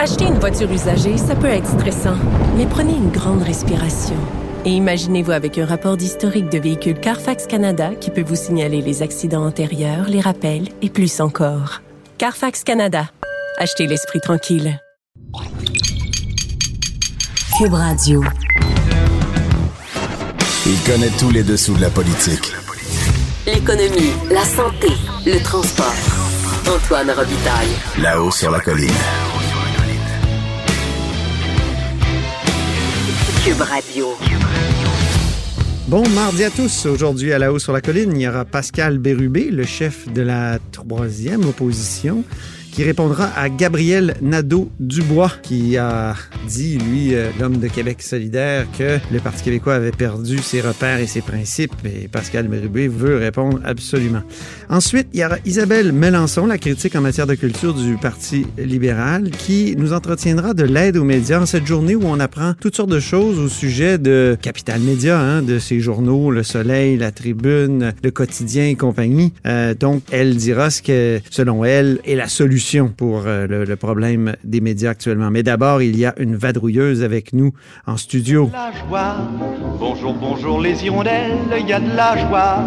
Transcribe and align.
Acheter 0.00 0.26
une 0.26 0.38
voiture 0.38 0.70
usagée, 0.70 1.16
ça 1.16 1.34
peut 1.34 1.48
être 1.48 1.66
stressant, 1.66 2.14
mais 2.56 2.66
prenez 2.66 2.92
une 2.92 3.10
grande 3.10 3.42
respiration. 3.42 4.14
Et 4.64 4.70
imaginez-vous 4.70 5.32
avec 5.32 5.58
un 5.58 5.66
rapport 5.66 5.96
d'historique 5.96 6.48
de 6.50 6.58
véhicule 6.58 7.00
Carfax 7.00 7.48
Canada 7.48 7.90
qui 8.00 8.12
peut 8.12 8.22
vous 8.22 8.36
signaler 8.36 8.80
les 8.80 9.02
accidents 9.02 9.44
antérieurs, 9.44 10.08
les 10.08 10.20
rappels 10.20 10.68
et 10.82 10.88
plus 10.88 11.20
encore. 11.20 11.82
Carfax 12.16 12.62
Canada. 12.62 13.10
Achetez 13.58 13.88
l'esprit 13.88 14.20
tranquille. 14.20 14.80
Cube 17.58 17.74
Radio. 17.74 18.22
Il 20.64 20.80
connaît 20.86 21.10
tous 21.18 21.30
les 21.30 21.42
dessous 21.42 21.74
de 21.74 21.80
la 21.80 21.90
politique. 21.90 22.52
L'économie, 23.46 24.12
la 24.30 24.44
santé, 24.44 24.92
le 25.26 25.42
transport. 25.42 25.92
Antoine 26.72 27.10
Robitaille. 27.10 27.74
Là-haut 28.00 28.30
sur 28.30 28.52
la 28.52 28.60
colline. 28.60 28.92
Cube 33.48 33.62
Radio. 33.62 34.08
Bon 35.86 36.06
mardi 36.10 36.44
à 36.44 36.50
tous. 36.50 36.84
Aujourd'hui, 36.84 37.32
à 37.32 37.38
la 37.38 37.50
haut 37.50 37.58
sur 37.58 37.72
la 37.72 37.80
colline, 37.80 38.12
il 38.14 38.20
y 38.20 38.28
aura 38.28 38.44
Pascal 38.44 38.98
Bérubé, 38.98 39.50
le 39.50 39.64
chef 39.64 40.06
de 40.12 40.20
la 40.20 40.58
troisième 40.70 41.46
opposition 41.46 42.24
qui 42.78 42.84
répondra 42.84 43.28
à 43.36 43.48
Gabriel 43.48 44.14
Nadeau-Dubois, 44.22 45.32
qui 45.42 45.76
a 45.76 46.14
dit, 46.46 46.78
lui, 46.78 47.12
euh, 47.12 47.28
l'homme 47.40 47.56
de 47.56 47.66
Québec 47.66 48.00
solidaire, 48.00 48.68
que 48.78 49.00
le 49.12 49.18
Parti 49.18 49.42
québécois 49.42 49.74
avait 49.74 49.90
perdu 49.90 50.38
ses 50.38 50.60
repères 50.60 51.00
et 51.00 51.08
ses 51.08 51.20
principes, 51.20 51.72
et 51.84 52.06
Pascal 52.06 52.46
Bérubé 52.46 52.86
veut 52.86 53.16
répondre 53.16 53.58
absolument. 53.64 54.22
Ensuite, 54.68 55.08
il 55.12 55.18
y 55.18 55.24
aura 55.24 55.38
Isabelle 55.44 55.90
Melançon, 55.90 56.46
la 56.46 56.56
critique 56.56 56.94
en 56.94 57.00
matière 57.00 57.26
de 57.26 57.34
culture 57.34 57.74
du 57.74 57.96
Parti 57.96 58.46
libéral, 58.56 59.32
qui 59.32 59.74
nous 59.76 59.92
entretiendra 59.92 60.54
de 60.54 60.62
l'aide 60.62 60.98
aux 60.98 61.04
médias 61.04 61.40
en 61.40 61.46
cette 61.46 61.66
journée 61.66 61.96
où 61.96 62.04
on 62.04 62.20
apprend 62.20 62.54
toutes 62.60 62.76
sortes 62.76 62.90
de 62.90 63.00
choses 63.00 63.40
au 63.40 63.48
sujet 63.48 63.98
de 63.98 64.38
Capital 64.40 64.80
Média, 64.80 65.18
hein, 65.18 65.42
de 65.42 65.58
ces 65.58 65.80
journaux, 65.80 66.30
Le 66.30 66.44
Soleil, 66.44 66.96
La 66.96 67.10
Tribune, 67.10 67.92
Le 68.04 68.12
Quotidien 68.12 68.68
et 68.68 68.76
compagnie. 68.76 69.32
Euh, 69.46 69.74
donc, 69.74 70.02
elle 70.12 70.36
dira 70.36 70.70
ce 70.70 70.80
que, 70.80 71.20
selon 71.28 71.64
elle, 71.64 71.98
est 72.04 72.14
la 72.14 72.28
solution 72.28 72.67
pour 72.96 73.22
euh, 73.26 73.46
le, 73.46 73.64
le, 73.64 73.76
problème 73.76 74.34
des 74.44 74.60
médias 74.60 74.90
actuellement. 74.90 75.30
Mais 75.30 75.42
d'abord, 75.42 75.80
il 75.80 75.96
y 75.96 76.04
a 76.04 76.14
une 76.18 76.36
vadrouilleuse 76.36 77.02
avec 77.02 77.32
nous 77.32 77.52
en 77.86 77.96
studio. 77.96 78.50
La 78.52 78.72
joie. 78.72 79.16
Bonjour, 79.78 80.12
bonjour 80.12 80.60
les 80.60 80.84
hirondelles, 80.84 81.38
il 81.58 81.66
y 81.66 81.72
a 81.72 81.80
de 81.80 81.96
la 81.96 82.16
joie 82.28 82.58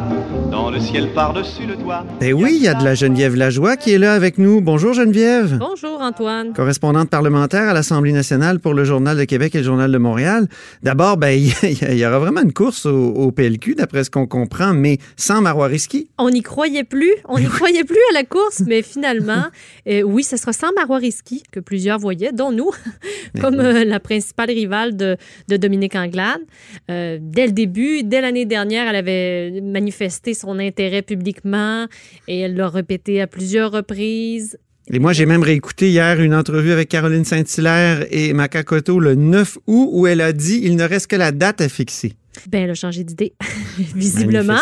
dans 0.49 0.71
le 0.71 0.79
ciel 0.79 1.13
par-dessus 1.13 1.65
le 1.67 1.75
toit. 1.75 2.05
Ben 2.19 2.33
oui, 2.33 2.53
il 2.55 2.63
y 2.63 2.67
a 2.67 2.73
de 2.73 2.83
la 2.83 2.95
Geneviève 2.95 3.35
Lajoie 3.35 3.77
qui 3.77 3.91
est 3.91 3.97
là 3.97 4.13
avec 4.13 4.37
nous. 4.37 4.61
Bonjour 4.61 4.93
Geneviève. 4.93 5.57
Bonjour 5.59 6.01
Antoine. 6.01 6.53
Correspondante 6.53 7.09
parlementaire 7.09 7.69
à 7.69 7.73
l'Assemblée 7.73 8.11
nationale 8.11 8.59
pour 8.59 8.73
le 8.73 8.83
Journal 8.83 9.17
de 9.17 9.23
Québec 9.25 9.53
et 9.55 9.59
le 9.59 9.63
Journal 9.63 9.91
de 9.91 9.97
Montréal. 9.97 10.47
D'abord, 10.83 11.17
ben 11.17 11.29
il 11.63 11.97
y, 11.97 12.05
aura 12.05 12.19
vraiment 12.19 12.41
une 12.41 12.53
course 12.53 12.85
au, 12.85 13.09
au 13.09 13.31
PLQ, 13.31 13.75
d'après 13.75 14.03
ce 14.03 14.09
qu'on 14.09 14.27
comprend, 14.27 14.73
mais 14.73 14.97
sans 15.15 15.41
Marois 15.41 15.67
Risky. 15.67 16.09
On 16.17 16.29
n'y 16.29 16.41
croyait 16.41 16.83
plus, 16.83 17.13
on 17.27 17.39
n'y 17.39 17.45
croyait 17.45 17.83
plus 17.83 18.01
à 18.11 18.13
la 18.13 18.23
course, 18.23 18.63
mais 18.65 18.81
finalement, 18.81 19.45
euh, 19.87 20.01
oui, 20.03 20.23
ce 20.23 20.37
sera 20.37 20.53
sans 20.53 20.71
Marois 20.73 20.97
Risky, 20.97 21.43
que 21.51 21.59
plusieurs 21.59 21.99
voyaient, 21.99 22.31
dont 22.31 22.51
nous, 22.51 22.71
comme 23.41 23.59
euh, 23.59 23.83
la 23.83 23.99
principale 23.99 24.51
rivale 24.51 24.95
de, 24.95 25.17
de 25.47 25.57
Dominique 25.57 25.95
Anglade. 25.95 26.41
Euh, 26.89 27.17
dès 27.21 27.47
le 27.47 27.51
début, 27.51 28.03
dès 28.03 28.21
l'année 28.21 28.45
dernière, 28.45 28.87
elle 28.87 28.95
avait 28.95 29.61
manifesté 29.61 30.33
son 30.33 30.59
intérêt 30.59 31.01
publiquement 31.01 31.87
et 32.27 32.41
elle 32.41 32.55
l'a 32.55 32.69
répété 32.69 33.21
à 33.21 33.27
plusieurs 33.27 33.71
reprises. 33.71 34.57
Et 34.87 34.99
moi, 34.99 35.13
j'ai 35.13 35.25
même 35.25 35.43
réécouté 35.43 35.89
hier 35.89 36.19
une 36.19 36.33
entrevue 36.33 36.71
avec 36.71 36.89
Caroline 36.89 37.23
Saint-Hilaire 37.23 38.05
et 38.09 38.33
Macacoto 38.33 38.99
le 38.99 39.15
9 39.15 39.59
août 39.67 39.89
où 39.91 40.07
elle 40.07 40.21
a 40.21 40.33
dit 40.33 40.61
il 40.63 40.75
ne 40.75 40.83
reste 40.83 41.07
que 41.07 41.15
la 41.15 41.31
date 41.31 41.61
à 41.61 41.69
fixer. 41.69 42.13
Ben, 42.49 42.63
elle 42.63 42.71
a 42.71 42.75
changé 42.75 43.03
d'idée, 43.03 43.33
visiblement. 43.77 44.57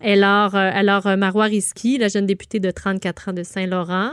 Alors, 0.00 0.54
euh, 0.54 0.70
alors 0.72 1.06
Marois 1.16 1.44
Risky, 1.44 1.98
la 1.98 2.08
jeune 2.08 2.26
députée 2.26 2.60
de 2.60 2.70
34 2.70 3.28
ans 3.28 3.32
de 3.32 3.42
Saint-Laurent, 3.42 4.12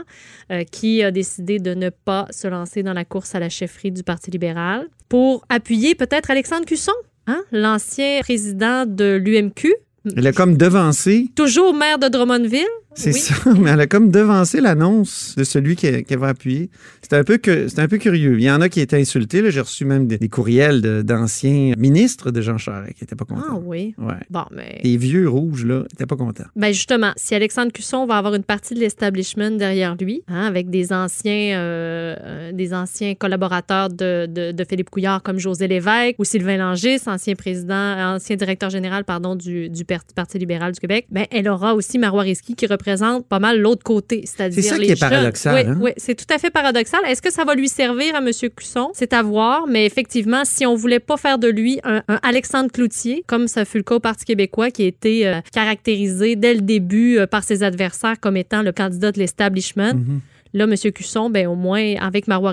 euh, 0.50 0.64
qui 0.64 1.02
a 1.02 1.10
décidé 1.10 1.58
de 1.58 1.74
ne 1.74 1.90
pas 1.90 2.26
se 2.30 2.48
lancer 2.48 2.82
dans 2.82 2.92
la 2.92 3.04
course 3.04 3.34
à 3.34 3.40
la 3.40 3.48
chefferie 3.48 3.90
du 3.90 4.02
Parti 4.02 4.30
libéral 4.30 4.88
pour 5.08 5.44
appuyer 5.48 5.94
peut-être 5.94 6.30
Alexandre 6.30 6.64
Cusson, 6.66 6.92
hein, 7.26 7.42
l'ancien 7.52 8.20
président 8.20 8.86
de 8.86 9.20
l'UMQ. 9.22 9.74
Elle 10.16 10.26
a 10.26 10.32
comme 10.32 10.56
devancé. 10.56 11.28
Toujours 11.34 11.74
maire 11.74 11.98
de 11.98 12.08
Drummondville. 12.08 12.64
C'est 12.94 13.12
oui. 13.12 13.20
ça, 13.20 13.34
mais 13.58 13.70
elle 13.70 13.80
a 13.80 13.86
comme 13.86 14.10
devancé 14.10 14.60
l'annonce 14.60 15.34
de 15.36 15.44
celui 15.44 15.76
qu'elle 15.76 16.04
qui 16.04 16.16
va 16.16 16.28
appuyer. 16.28 16.70
C'était 17.02 17.16
un, 17.16 17.24
peu 17.24 17.38
que, 17.38 17.66
un 17.80 17.88
peu 17.88 17.98
curieux. 17.98 18.38
Il 18.38 18.44
y 18.44 18.50
en 18.50 18.60
a 18.60 18.68
qui 18.68 18.80
étaient 18.80 19.00
insultés. 19.00 19.48
J'ai 19.50 19.60
reçu 19.60 19.84
même 19.84 20.06
des, 20.06 20.18
des 20.18 20.28
courriels 20.28 20.80
d'anciens 21.04 21.74
ministres 21.78 22.30
de 22.30 22.40
Jean 22.40 22.58
Charest 22.58 22.94
qui 22.94 23.04
n'étaient 23.04 23.16
pas 23.16 23.24
contents. 23.24 23.42
Ah 23.48 23.60
oui? 23.62 23.94
Ouais. 23.96 24.14
Bon, 24.28 24.44
mais... 24.50 24.80
Les 24.82 24.96
vieux 24.96 25.28
rouges, 25.28 25.64
là, 25.64 25.82
n'étaient 25.82 26.06
pas 26.06 26.16
contents. 26.16 26.44
Ben 26.56 26.72
justement, 26.72 27.12
si 27.16 27.34
Alexandre 27.34 27.72
Cusson 27.72 28.06
va 28.06 28.18
avoir 28.18 28.34
une 28.34 28.42
partie 28.42 28.74
de 28.74 28.80
l'establishment 28.80 29.52
derrière 29.52 29.94
lui, 29.94 30.22
hein, 30.28 30.46
avec 30.46 30.68
des 30.68 30.92
anciens, 30.92 31.58
euh, 31.58 32.52
des 32.52 32.74
anciens 32.74 33.14
collaborateurs 33.14 33.88
de, 33.88 34.26
de, 34.26 34.52
de, 34.52 34.64
Philippe 34.64 34.90
Couillard 34.90 35.22
comme 35.22 35.38
José 35.38 35.68
Lévesque 35.68 36.16
ou 36.18 36.24
Sylvain 36.24 36.56
Langis, 36.56 37.00
ancien 37.06 37.34
président, 37.34 38.14
ancien 38.14 38.36
directeur 38.36 38.70
général, 38.70 39.04
pardon, 39.04 39.36
du, 39.36 39.68
du 39.68 39.84
Parti 39.84 40.38
libéral 40.38 40.72
du 40.72 40.80
Québec, 40.80 41.06
ben 41.10 41.26
elle 41.30 41.48
aura 41.48 41.74
aussi 41.74 41.98
Marois 41.98 42.22
Risky 42.22 42.54
qui 42.54 42.66
représente 42.66 42.79
pas 43.28 43.38
mal 43.38 43.60
l'autre 43.60 43.82
côté, 43.82 44.22
c'est-à-dire 44.24 44.62
C'est 44.62 44.68
ça 44.68 44.78
les 44.78 44.86
qui 44.86 44.92
est 44.92 44.96
jeunes. 44.96 45.10
paradoxal. 45.10 45.54
Oui, 45.54 45.72
hein? 45.72 45.78
oui 45.80 45.90
c'est 45.96 46.14
tout 46.14 46.32
à 46.34 46.38
fait 46.38 46.50
paradoxal. 46.50 47.00
Est-ce 47.06 47.22
que 47.22 47.32
ça 47.32 47.44
va 47.44 47.54
lui 47.54 47.68
servir 47.68 48.14
à 48.14 48.18
M. 48.18 48.30
Cusson? 48.54 48.90
C'est 48.94 49.12
à 49.12 49.22
voir, 49.22 49.66
mais 49.66 49.86
effectivement, 49.86 50.42
si 50.44 50.66
on 50.66 50.74
voulait 50.74 51.00
pas 51.00 51.16
faire 51.16 51.38
de 51.38 51.48
lui 51.48 51.80
un, 51.84 52.02
un 52.08 52.18
Alexandre 52.22 52.70
Cloutier, 52.70 53.24
comme 53.26 53.48
ça 53.48 53.64
fut 53.64 53.78
le 53.78 53.84
cas 53.84 53.96
au 53.96 54.00
Parti 54.00 54.24
québécois, 54.24 54.70
qui 54.70 54.82
a 54.82 54.86
été 54.86 55.26
euh, 55.26 55.40
caractérisé 55.52 56.36
dès 56.36 56.54
le 56.54 56.60
début 56.60 57.18
euh, 57.18 57.26
par 57.26 57.44
ses 57.44 57.62
adversaires 57.62 58.18
comme 58.20 58.36
étant 58.36 58.62
le 58.62 58.72
candidat 58.72 59.12
de 59.12 59.18
l'establishment, 59.18 59.94
Mm-hmm. 59.94 60.20
Là, 60.52 60.64
M. 60.64 60.74
Cusson, 60.92 61.30
ben, 61.30 61.46
au 61.46 61.54
moins, 61.54 61.94
avec 62.00 62.26
Marois 62.26 62.52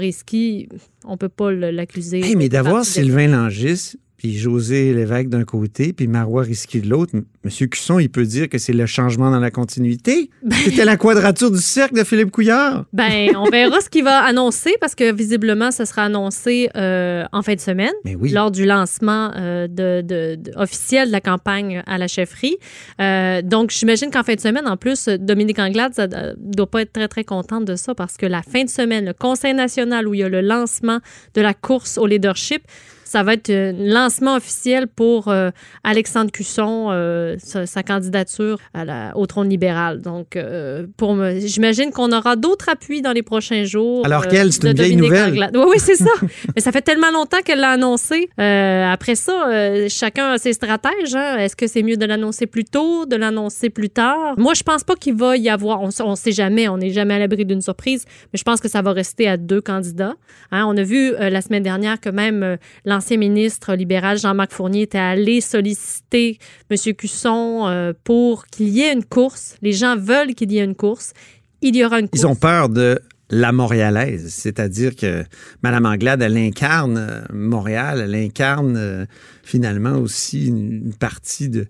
on 1.05 1.17
peut 1.17 1.29
pas 1.29 1.51
l'accuser. 1.51 2.19
Hey, 2.23 2.35
mais 2.35 2.47
d'avoir 2.49 2.85
Sylvain 2.85 3.27
Langis 3.27 3.95
puis 4.17 4.35
José 4.35 4.93
Lévesque 4.93 5.29
d'un 5.29 5.43
côté, 5.43 5.93
puis 5.93 6.07
Marois 6.07 6.41
Risky 6.41 6.81
de 6.81 6.89
l'autre, 6.89 7.13
M. 7.15 7.67
Cusson, 7.69 7.99
il 7.99 8.09
peut 8.09 8.25
dire 8.25 8.49
que 8.49 8.57
c'est 8.57 8.73
le 8.73 8.87
changement 8.87 9.29
dans 9.29 9.39
la 9.39 9.51
continuité. 9.51 10.31
Ben... 10.43 10.55
C'était 10.65 10.85
la 10.85 10.97
quadrature 10.97 11.51
du 11.51 11.61
cercle 11.61 11.95
de 11.95 12.03
Philippe 12.03 12.31
Couillard. 12.31 12.85
Ben, 12.93 13.35
on 13.37 13.49
verra 13.49 13.79
ce 13.79 13.89
qu'il 13.89 14.03
va 14.03 14.23
annoncer, 14.23 14.73
parce 14.81 14.95
que 14.95 15.13
visiblement, 15.13 15.69
ça 15.69 15.85
sera 15.85 16.03
annoncé 16.05 16.69
euh, 16.75 17.25
en 17.31 17.43
fin 17.43 17.53
de 17.53 17.59
semaine, 17.59 17.93
oui. 18.05 18.31
lors 18.31 18.49
du 18.49 18.65
lancement 18.65 19.31
euh, 19.35 19.67
de, 19.67 20.01
de, 20.01 20.35
de, 20.35 20.51
officiel 20.55 21.09
de 21.09 21.11
la 21.11 21.21
campagne 21.21 21.83
à 21.85 21.99
la 21.99 22.07
chefferie. 22.07 22.57
Euh, 22.99 23.43
donc, 23.43 23.69
j'imagine 23.69 24.09
qu'en 24.09 24.23
fin 24.23 24.33
de 24.33 24.39
semaine, 24.39 24.67
en 24.67 24.77
plus, 24.77 25.07
Dominique 25.07 25.59
Anglade 25.59 25.93
ça 25.93 26.07
doit 26.07 26.69
pas 26.69 26.81
être 26.81 26.91
très, 26.91 27.07
très 27.07 27.23
contente 27.23 27.65
de 27.65 27.75
ça, 27.75 27.93
parce 27.93 28.17
que 28.17 28.25
la 28.25 28.41
fin 28.41 28.63
de 28.63 28.69
semaine, 28.69 29.05
le 29.05 29.13
Conseil 29.13 29.53
national 29.53 30.07
où 30.07 30.15
il 30.15 30.21
y 30.21 30.23
a 30.23 30.29
le 30.29 30.41
lancement 30.41 30.99
de 31.35 31.41
la 31.41 31.53
course 31.53 31.99
au 31.99 32.07
leadership, 32.07 32.63
ça 33.07 33.23
va 33.23 33.33
être 33.33 33.49
un 33.49 33.71
lancement 33.71 34.35
officiel 34.35 34.87
pour 34.87 35.29
euh, 35.29 35.49
Alexandre 35.83 36.29
Cusson, 36.29 36.89
euh, 36.91 37.35
sa, 37.39 37.65
sa, 37.65 37.81
candidature 37.81 38.59
à 38.73 38.83
la, 38.83 39.15
au 39.15 39.25
trône 39.25 39.49
libéral. 39.49 40.01
Donc, 40.01 40.35
euh, 40.35 40.85
pour 40.97 41.15
j'imagine 41.39 41.91
qu'on 41.91 42.11
aura 42.11 42.35
d'autres 42.35 42.67
appuis 42.67 43.01
dans 43.01 43.13
les 43.13 43.23
prochains 43.23 43.63
jours. 43.63 44.05
Alors 44.05 44.27
qu'elle, 44.27 44.51
c'est 44.51 44.67
une 44.67 44.73
vieille 44.73 44.95
nouvelle. 44.97 45.29
Anglade. 45.29 45.55
Oui, 45.55 45.65
oui, 45.69 45.77
c'est 45.79 45.95
ça. 45.95 46.11
Mais 46.55 46.61
ça 46.61 46.71
fait 46.73 46.81
tellement 46.81 47.11
longtemps 47.11 47.41
qu'elle 47.45 47.61
l'a 47.61 47.71
annoncé. 47.71 48.29
après 48.37 49.15
ça, 49.15 49.87
chacun 49.87 50.33
a 50.33 50.37
ses 50.37 50.53
stratèges. 50.53 51.15
Hein. 51.15 51.37
Est-ce 51.37 51.55
que 51.55 51.67
c'est 51.67 51.83
mieux 51.83 51.97
de 51.97 52.05
l'annoncer 52.05 52.45
plus 52.45 52.65
tôt, 52.65 53.05
de 53.05 53.15
l'annoncer 53.15 53.69
plus 53.69 53.89
tard? 53.89 54.33
Moi, 54.37 54.53
je 54.53 54.63
pense 54.63 54.83
pas 54.83 54.95
qu'il 54.95 55.15
va 55.15 55.37
y 55.37 55.49
avoir, 55.49 55.81
on 55.81 56.09
ne 56.09 56.15
sait 56.15 56.31
jamais, 56.33 56.67
on 56.67 56.77
n'est 56.77 56.91
jamais 56.91 57.13
à 57.13 57.19
l'abri 57.19 57.45
d'une 57.45 57.61
surprise, 57.61 58.03
mais 58.33 58.37
je 58.37 58.43
pense 58.43 58.59
que 58.59 58.67
ça 58.67 58.81
va 58.81 58.91
rester 58.91 59.29
à 59.29 59.37
deux 59.37 59.61
candidats. 59.61 60.15
Hein. 60.51 60.65
On 60.67 60.75
a 60.75 60.83
vu 60.83 61.13
la 61.17 61.41
semaine 61.41 61.63
dernière 61.63 62.01
que 62.01 62.09
même 62.09 62.57
l'ancien 62.97 63.17
ministre 63.17 63.75
libéral 63.75 64.17
Jean-Marc 64.17 64.51
Fournier 64.53 64.81
était 64.81 64.97
allé 64.97 65.39
solliciter 65.39 66.39
M. 66.71 66.93
Cusson 66.95 67.67
euh, 67.67 67.93
pour 68.03 68.47
qu'il 68.47 68.69
y 68.69 68.81
ait 68.81 68.91
une 68.91 69.05
course. 69.05 69.55
Les 69.61 69.71
gens 69.71 69.95
veulent 69.95 70.33
qu'il 70.33 70.51
y 70.51 70.57
ait 70.57 70.63
une 70.63 70.73
course. 70.73 71.13
Il 71.61 71.75
y 71.75 71.85
aura 71.85 71.99
une 71.99 72.09
course. 72.09 72.23
Ils 72.23 72.25
ont 72.25 72.35
peur 72.35 72.69
de 72.69 72.99
la 73.29 73.51
montréalaise, 73.51 74.33
c'est-à-dire 74.33 74.95
que 74.95 75.25
Mme 75.61 75.85
Anglade, 75.85 76.23
elle 76.23 76.37
incarne 76.37 76.97
euh, 76.97 77.21
Montréal, 77.31 78.01
elle 78.03 78.15
incarne 78.15 78.77
euh, 78.77 79.05
finalement 79.43 79.97
aussi 79.97 80.47
une 80.47 80.93
partie 80.95 81.49
de, 81.49 81.67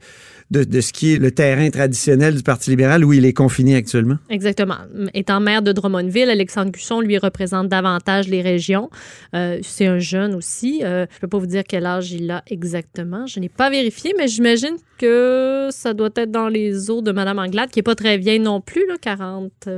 de, 0.51 0.63
de, 0.63 0.81
ce 0.81 0.93
qui 0.93 1.13
est 1.13 1.17
le 1.17 1.31
terrain 1.31 1.69
traditionnel 1.69 2.35
du 2.35 2.43
Parti 2.43 2.69
libéral 2.69 3.03
où 3.03 3.13
il 3.13 3.25
est 3.25 3.33
confiné 3.33 3.75
actuellement. 3.75 4.17
Exactement. 4.29 4.77
Étant 5.13 5.39
maire 5.39 5.61
de 5.61 5.71
Drummondville, 5.71 6.29
Alexandre 6.29 6.71
Cusson 6.71 7.01
lui 7.01 7.17
représente 7.17 7.67
davantage 7.67 8.27
les 8.27 8.41
régions. 8.41 8.89
Euh, 9.33 9.59
c'est 9.61 9.87
un 9.87 9.99
jeune 9.99 10.35
aussi. 10.35 10.81
Euh, 10.83 11.05
je 11.09 11.15
ne 11.17 11.19
peux 11.21 11.27
pas 11.27 11.37
vous 11.37 11.47
dire 11.47 11.63
quel 11.67 11.85
âge 11.85 12.11
il 12.11 12.29
a 12.31 12.43
exactement. 12.47 13.27
Je 13.27 13.39
n'ai 13.39 13.49
pas 13.49 13.69
vérifié, 13.69 14.13
mais 14.17 14.27
j'imagine 14.27 14.77
que 14.97 15.67
ça 15.71 15.93
doit 15.93 16.09
être 16.15 16.31
dans 16.31 16.47
les 16.47 16.89
eaux 16.89 17.01
de 17.01 17.11
Mme 17.11 17.39
Anglade, 17.39 17.69
qui 17.69 17.79
n'est 17.79 17.83
pas 17.83 17.95
très 17.95 18.17
vieille 18.17 18.39
non 18.39 18.61
plus, 18.61 18.85
là, 18.87 18.95
40. 18.99 19.69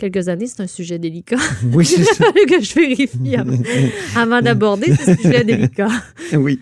Quelques 0.00 0.28
années, 0.28 0.46
c'est 0.46 0.62
un 0.62 0.66
sujet 0.66 0.98
délicat. 0.98 1.36
Oui, 1.72 1.84
c'est 1.84 2.02
ça. 2.14 2.24
que 2.32 2.60
je 2.60 2.74
vérifie 2.74 3.36
avant, 3.36 3.58
avant 4.16 4.40
d'aborder 4.42 4.94
ce 4.96 5.14
sujet 5.14 5.44
délicat. 5.44 5.88
Oui, 6.32 6.60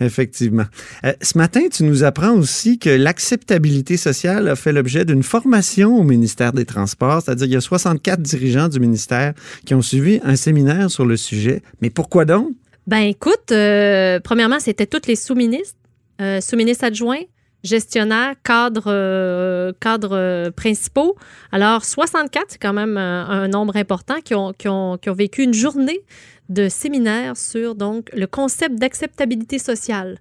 effectivement. 0.00 0.64
Euh, 1.04 1.12
ce 1.22 1.38
matin, 1.38 1.62
tu 1.72 1.84
nous 1.84 2.04
apprends 2.04 2.34
aussi 2.34 2.78
que 2.78 2.90
l'acceptabilité 2.90 3.96
sociale 3.96 4.48
a 4.48 4.56
fait 4.56 4.72
l'objet 4.72 5.04
d'une 5.04 5.22
formation 5.22 5.96
au 5.96 6.02
ministère 6.02 6.52
des 6.52 6.64
Transports, 6.64 7.22
c'est-à-dire 7.22 7.46
il 7.46 7.52
y 7.52 7.56
a 7.56 7.60
64 7.60 8.20
dirigeants 8.20 8.68
du 8.68 8.80
ministère 8.80 9.32
qui 9.64 9.74
ont 9.74 9.82
suivi 9.82 10.20
un 10.22 10.36
séminaire 10.36 10.90
sur 10.90 11.06
le 11.06 11.16
sujet. 11.16 11.62
Mais 11.80 11.90
pourquoi 11.90 12.24
donc? 12.24 12.50
Ben 12.86 13.00
écoute, 13.00 13.50
euh, 13.52 14.20
premièrement, 14.22 14.60
c'était 14.60 14.86
tous 14.86 15.08
les 15.08 15.16
sous-ministres, 15.16 15.78
euh, 16.20 16.40
sous-ministres 16.40 16.84
adjoints, 16.84 17.22
gestionnaires, 17.66 18.34
cadres, 18.42 18.84
euh, 18.86 19.72
euh, 19.84 20.50
principaux. 20.50 21.16
Alors, 21.52 21.84
64, 21.84 22.46
c'est 22.48 22.58
quand 22.58 22.72
même 22.72 22.96
euh, 22.96 23.24
un 23.24 23.48
nombre 23.48 23.76
important 23.76 24.16
qui 24.24 24.34
ont, 24.34 24.98
vécu 25.06 25.42
une 25.42 25.54
journée 25.54 26.00
de 26.48 26.68
séminaire 26.68 27.36
sur 27.36 27.74
le 27.74 28.26
concept 28.26 28.76
d'acceptabilité 28.76 29.58
sociale. 29.58 30.18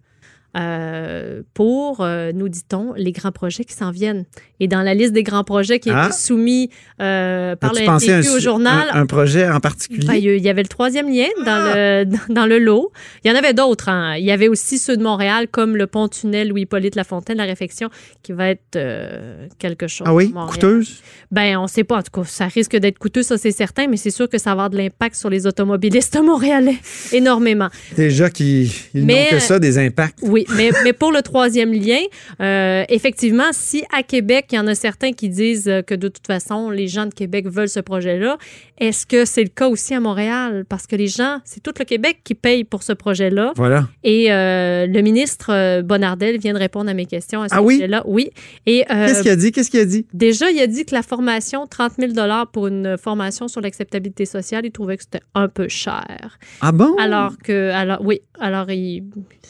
Euh, 0.56 1.42
pour, 1.54 2.02
euh, 2.02 2.32
nous 2.34 2.50
dit-on, 2.50 2.94
les 2.96 3.12
grands 3.12 3.32
projets 3.32 3.64
qui 3.66 3.74
s'en 3.74 3.92
viennent. 3.92 4.26
Et 4.60 4.68
dans 4.68 4.82
la 4.82 4.94
liste 4.94 5.12
des 5.12 5.24
grands 5.24 5.44
projets 5.44 5.80
qui 5.80 5.90
Ah. 5.92 6.08
est 6.10 6.14
soumis 6.18 6.70
euh, 7.02 7.56
par 7.58 7.74
le 7.74 7.82
NPQ 7.82 8.30
au 8.30 8.40
journal, 8.40 8.88
un- 8.94 9.02
un 9.02 9.06
projet 9.06 9.50
en 9.50 9.60
particulier? 9.60 10.08
ben, 10.08 10.14
il 10.16 10.42
y 10.42 10.50
avait 10.50 10.62
le 10.64 10.68
troisième 10.70 11.10
lien 11.14 11.28
dans, 11.46 11.74
le, 11.76 12.06
dans 12.34 12.46
le 12.46 12.58
lot. 12.60 12.92
Il 13.24 13.32
y 13.32 13.34
en 13.34 13.38
avait 13.38 13.54
d'autres. 13.54 13.90
hein. 13.90 14.16
Il 14.18 14.24
y 14.26 14.32
avait 14.32 14.48
aussi 14.48 14.78
ceux 14.78 14.96
de 14.96 15.04
Montréal, 15.04 15.48
comme 15.52 15.76
le 15.76 15.88
pont-tunnel 15.88 16.48
Louis-Hippolyte 16.50 16.96
Lafontaine, 16.96 17.38
la 17.38 17.44
réflexion, 17.44 17.90
qui 18.24 18.32
va 18.32 18.50
être 18.50 18.76
euh, 18.78 19.48
quelque 19.60 19.88
chose. 19.88 20.08
ah 20.10 20.14
oui, 20.14 20.32
coûteuse? 20.48 21.02
Ben, 21.32 21.58
on 21.58 21.64
ne 21.64 21.68
sait 21.68 21.84
pas. 21.84 21.98
En 21.98 22.02
tout 22.02 22.22
cas, 22.22 22.28
ça 22.28 22.48
risque 22.48 22.78
d'être 22.78 22.98
coûteux, 22.98 23.24
ça, 23.24 23.38
c'est 23.38 23.52
certain, 23.52 23.88
mais 23.88 23.98
c'est 23.98 24.10
sûr 24.12 24.30
que 24.30 24.38
ça 24.38 24.52
va 24.52 24.52
avoir 24.56 24.70
de 24.70 24.78
l'impact 24.78 25.16
sur 25.16 25.30
les 25.30 25.46
automobilistes 25.48 26.18
montréalais 26.24 26.78
énormément. 27.12 27.68
Déjà 27.98 28.30
qu'ils 28.30 28.70
n'ont 28.94 29.08
que 29.30 29.40
ça, 29.40 29.60
des 29.60 29.78
impacts. 29.78 30.20
Oui, 30.22 30.45
mais, 30.56 30.72
mais 30.84 30.94
pour 30.94 31.12
le 31.12 31.22
troisième 31.22 31.74
lien, 31.74 32.00
euh, 32.42 32.84
effectivement, 32.90 33.52
si 33.52 33.84
à 33.94 34.04
Québec, 34.04 34.48
il 34.52 34.56
y 34.56 34.60
en 34.60 34.68
a 34.68 34.76
certains 34.76 35.12
qui 35.14 35.30
disent 35.30 35.68
euh, 35.68 35.82
que 35.82 35.96
de 35.96 36.08
toute 36.08 36.28
façon, 36.28 36.70
les 36.70 36.88
gens 36.88 37.06
de 37.06 37.14
Québec 37.14 37.48
veulent 37.48 37.70
ce 37.70 37.80
projet-là, 37.80 38.38
est-ce 38.78 39.06
que 39.06 39.26
c'est 39.26 39.44
le 39.44 39.50
cas 39.50 39.68
aussi 39.68 39.94
à 39.94 40.00
Montréal? 40.00 40.66
Parce 40.68 40.88
que 40.88 40.96
les 40.96 41.08
gens, 41.08 41.40
c'est 41.46 41.62
tout 41.64 41.74
le 41.80 41.86
Québec 41.86 42.20
qui 42.24 42.36
paye 42.36 42.64
pour 42.64 42.84
ce 42.84 42.94
projet-là. 42.94 43.54
Voilà. 43.56 43.88
Et 44.04 44.32
euh, 44.32 44.86
le 44.88 45.02
ministre 45.02 45.82
Bonardel 45.82 46.38
vient 46.40 46.54
de 46.54 46.60
répondre 46.60 46.90
à 46.90 46.94
mes 46.94 47.06
questions 47.06 47.42
à 47.42 47.50
ce 47.50 47.56
Ah 47.56 47.62
oui? 47.62 47.76
sujet-là. 47.76 48.04
Oui. 48.06 48.30
Et 48.66 48.84
euh, 48.92 49.08
Qu'est-ce 49.08 49.22
qu'il 49.22 49.32
a 49.32 49.36
dit? 49.36 49.52
Qu'est-ce 49.52 49.72
qu'il 49.72 49.80
a 49.80 49.86
dit? 49.86 50.06
déjà, 50.14 50.50
il 50.52 50.60
a 50.60 50.68
dit 50.68 50.86
que 50.86 50.94
la 50.94 51.04
formation, 51.04 51.68
30 51.68 51.94
000 52.00 52.14
pour 52.52 52.68
une 52.68 52.98
formation 52.98 53.48
sur 53.48 53.62
l'acceptabilité 53.62 54.26
sociale, 54.26 54.66
il 54.66 54.72
trouvait 54.72 54.98
que 54.98 55.04
c'était 55.04 55.24
un 55.34 55.48
peu 55.48 55.68
cher. 55.68 56.38
Ah 56.62 56.72
bon? 56.72 56.96
Alors 56.98 57.38
que, 57.38 57.72
alors, 57.72 58.00
oui, 58.02 58.22
alors 58.40 58.70
il- 58.72 59.04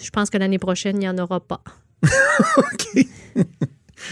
je 0.04 0.10
pense 0.10 0.30
que 0.30 0.38
l'année 0.38 0.60
prochaine, 0.60 0.75
il 0.84 0.98
n'y 0.98 1.08
en 1.08 1.18
aura 1.18 1.40
pas. 1.40 1.62
OK. 2.58 3.06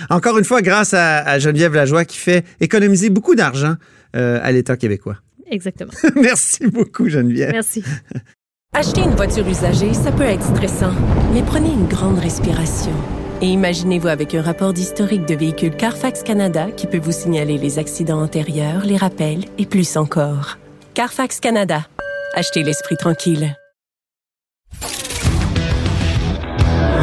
Encore 0.09 0.37
une 0.37 0.45
fois, 0.45 0.61
grâce 0.61 0.93
à, 0.93 1.19
à 1.19 1.39
Geneviève 1.39 1.73
Lajoie 1.73 2.05
qui 2.05 2.17
fait 2.17 2.45
économiser 2.59 3.09
beaucoup 3.09 3.35
d'argent 3.35 3.75
euh, 4.15 4.39
à 4.41 4.51
l'État 4.51 4.77
québécois. 4.77 5.17
Exactement. 5.49 5.91
Merci 6.15 6.67
beaucoup, 6.67 7.09
Geneviève. 7.09 7.51
Merci. 7.51 7.83
Acheter 8.75 9.01
une 9.01 9.15
voiture 9.15 9.47
usagée, 9.47 9.93
ça 9.93 10.11
peut 10.11 10.23
être 10.23 10.43
stressant, 10.43 10.93
mais 11.31 11.43
prenez 11.43 11.71
une 11.71 11.87
grande 11.87 12.17
respiration. 12.17 12.93
Et 13.41 13.47
imaginez-vous 13.47 14.07
avec 14.07 14.33
un 14.33 14.41
rapport 14.41 14.73
d'historique 14.73 15.25
de 15.25 15.35
véhicule 15.35 15.75
Carfax 15.75 16.23
Canada 16.23 16.71
qui 16.71 16.87
peut 16.87 16.97
vous 16.97 17.11
signaler 17.11 17.59
les 17.59 17.77
accidents 17.77 18.21
antérieurs, 18.21 18.83
les 18.83 18.97
rappels 18.97 19.45
et 19.59 19.67
plus 19.67 19.95
encore. 19.95 20.57
Carfax 20.95 21.39
Canada. 21.39 21.85
Achetez 22.33 22.63
l'esprit 22.63 22.97
tranquille. 22.97 23.55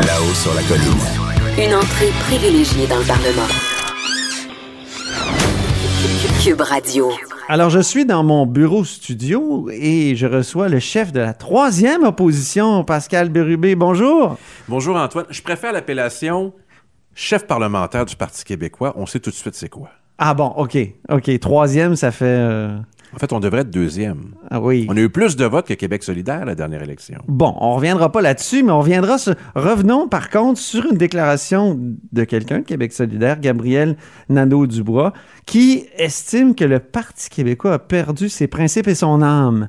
Là-haut 0.06 0.34
sur 0.34 0.54
la 0.54 0.62
colline. 0.62 0.98
Une 1.58 1.74
entrée 1.74 2.10
privilégiée 2.20 2.86
dans 2.86 2.98
le 2.98 3.04
Parlement. 3.04 3.48
Cube 6.42 6.60
Radio. 6.60 7.10
Alors, 7.48 7.70
je 7.70 7.80
suis 7.80 8.06
dans 8.06 8.22
mon 8.22 8.46
bureau 8.46 8.84
studio 8.84 9.68
et 9.70 10.14
je 10.16 10.26
reçois 10.26 10.68
le 10.68 10.78
chef 10.78 11.12
de 11.12 11.20
la 11.20 11.34
troisième 11.34 12.04
opposition, 12.04 12.84
Pascal 12.84 13.28
Bérubé. 13.28 13.74
Bonjour. 13.74 14.36
Bonjour 14.68 14.96
Antoine. 14.96 15.26
Je 15.28 15.42
préfère 15.42 15.72
l'appellation 15.72 16.52
chef 17.14 17.46
parlementaire 17.46 18.06
du 18.06 18.16
Parti 18.16 18.44
québécois. 18.44 18.94
On 18.96 19.06
sait 19.06 19.20
tout 19.20 19.30
de 19.30 19.34
suite 19.34 19.54
c'est 19.54 19.68
quoi. 19.68 19.90
Ah 20.18 20.34
bon, 20.34 20.46
OK. 20.56 20.78
OK. 21.10 21.38
Troisième, 21.40 21.96
ça 21.96 22.10
fait... 22.10 22.24
euh, 22.26 22.78
En 23.14 23.18
fait, 23.18 23.32
on 23.32 23.40
devrait 23.40 23.62
être 23.62 23.70
deuxième. 23.70 24.34
Ah 24.50 24.60
oui. 24.60 24.86
On 24.88 24.96
a 24.96 25.00
eu 25.00 25.08
plus 25.08 25.36
de 25.36 25.44
votes 25.44 25.66
que 25.66 25.74
Québec 25.74 26.02
solidaire 26.02 26.44
la 26.44 26.54
dernière 26.54 26.82
élection. 26.82 27.18
Bon, 27.26 27.54
on 27.60 27.74
reviendra 27.74 28.12
pas 28.12 28.22
là-dessus, 28.22 28.62
mais 28.62 28.72
on 28.72 28.80
reviendra 28.80 29.18
sur... 29.18 29.34
Revenons 29.54 30.08
par 30.08 30.30
contre 30.30 30.60
sur 30.60 30.86
une 30.86 30.96
déclaration 30.96 31.78
de 32.12 32.24
quelqu'un 32.24 32.60
de 32.60 32.64
Québec 32.64 32.92
solidaire, 32.92 33.40
Gabriel 33.40 33.96
Nadeau-Dubois, 34.28 35.12
qui 35.46 35.86
estime 35.96 36.54
que 36.54 36.64
le 36.64 36.78
Parti 36.78 37.30
québécois 37.30 37.74
a 37.74 37.78
perdu 37.78 38.28
ses 38.28 38.46
principes 38.46 38.88
et 38.88 38.94
son 38.94 39.22
âme. 39.22 39.68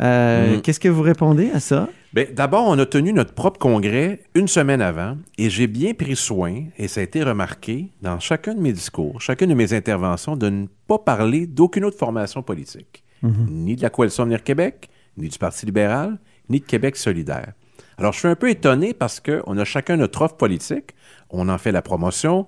Euh, 0.00 0.54
Mhm. 0.56 0.62
Qu'est-ce 0.62 0.80
que 0.80 0.88
vous 0.88 1.02
répondez 1.02 1.50
à 1.52 1.60
ça? 1.60 1.88
Bien, 2.12 2.26
D'abord, 2.32 2.66
on 2.68 2.78
a 2.78 2.86
tenu 2.86 3.12
notre 3.12 3.32
propre 3.32 3.58
congrès 3.58 4.20
une 4.34 4.48
semaine 4.48 4.80
avant 4.82 5.16
et 5.38 5.50
j'ai 5.50 5.66
bien 5.66 5.94
pris 5.94 6.16
soin, 6.16 6.64
et 6.78 6.88
ça 6.88 7.00
a 7.00 7.04
été 7.04 7.22
remarqué 7.22 7.90
dans 8.02 8.18
chacun 8.20 8.54
de 8.54 8.60
mes 8.60 8.72
discours, 8.72 9.20
chacune 9.20 9.50
de 9.50 9.54
mes 9.54 9.72
interventions, 9.72 10.36
de 10.36 10.48
ne 10.48 10.66
pas 10.88 10.98
parler 10.98 11.46
d'aucune 11.46 11.84
autre 11.84 11.98
formation 11.98 12.42
politique, 12.42 13.02
ni 13.22 13.74
de 13.76 13.82
la 13.82 13.90
Coalition 13.90 14.22
Avenir 14.24 14.42
Québec, 14.42 14.88
ni 15.16 15.28
du 15.28 15.38
Parti 15.38 15.64
libéral, 15.66 16.18
ni 16.48 16.60
de 16.60 16.64
Québec 16.64 16.96
solidaire. 16.96 17.52
Alors, 17.96 18.12
je 18.12 18.18
suis 18.18 18.28
un 18.28 18.34
peu 18.34 18.50
étonné 18.50 18.92
parce 18.94 19.20
qu'on 19.20 19.56
a 19.56 19.64
chacun 19.64 19.96
notre 19.96 20.22
offre 20.22 20.36
politique, 20.36 20.90
on 21.30 21.48
en 21.48 21.58
fait 21.58 21.72
la 21.72 21.82
promotion, 21.82 22.46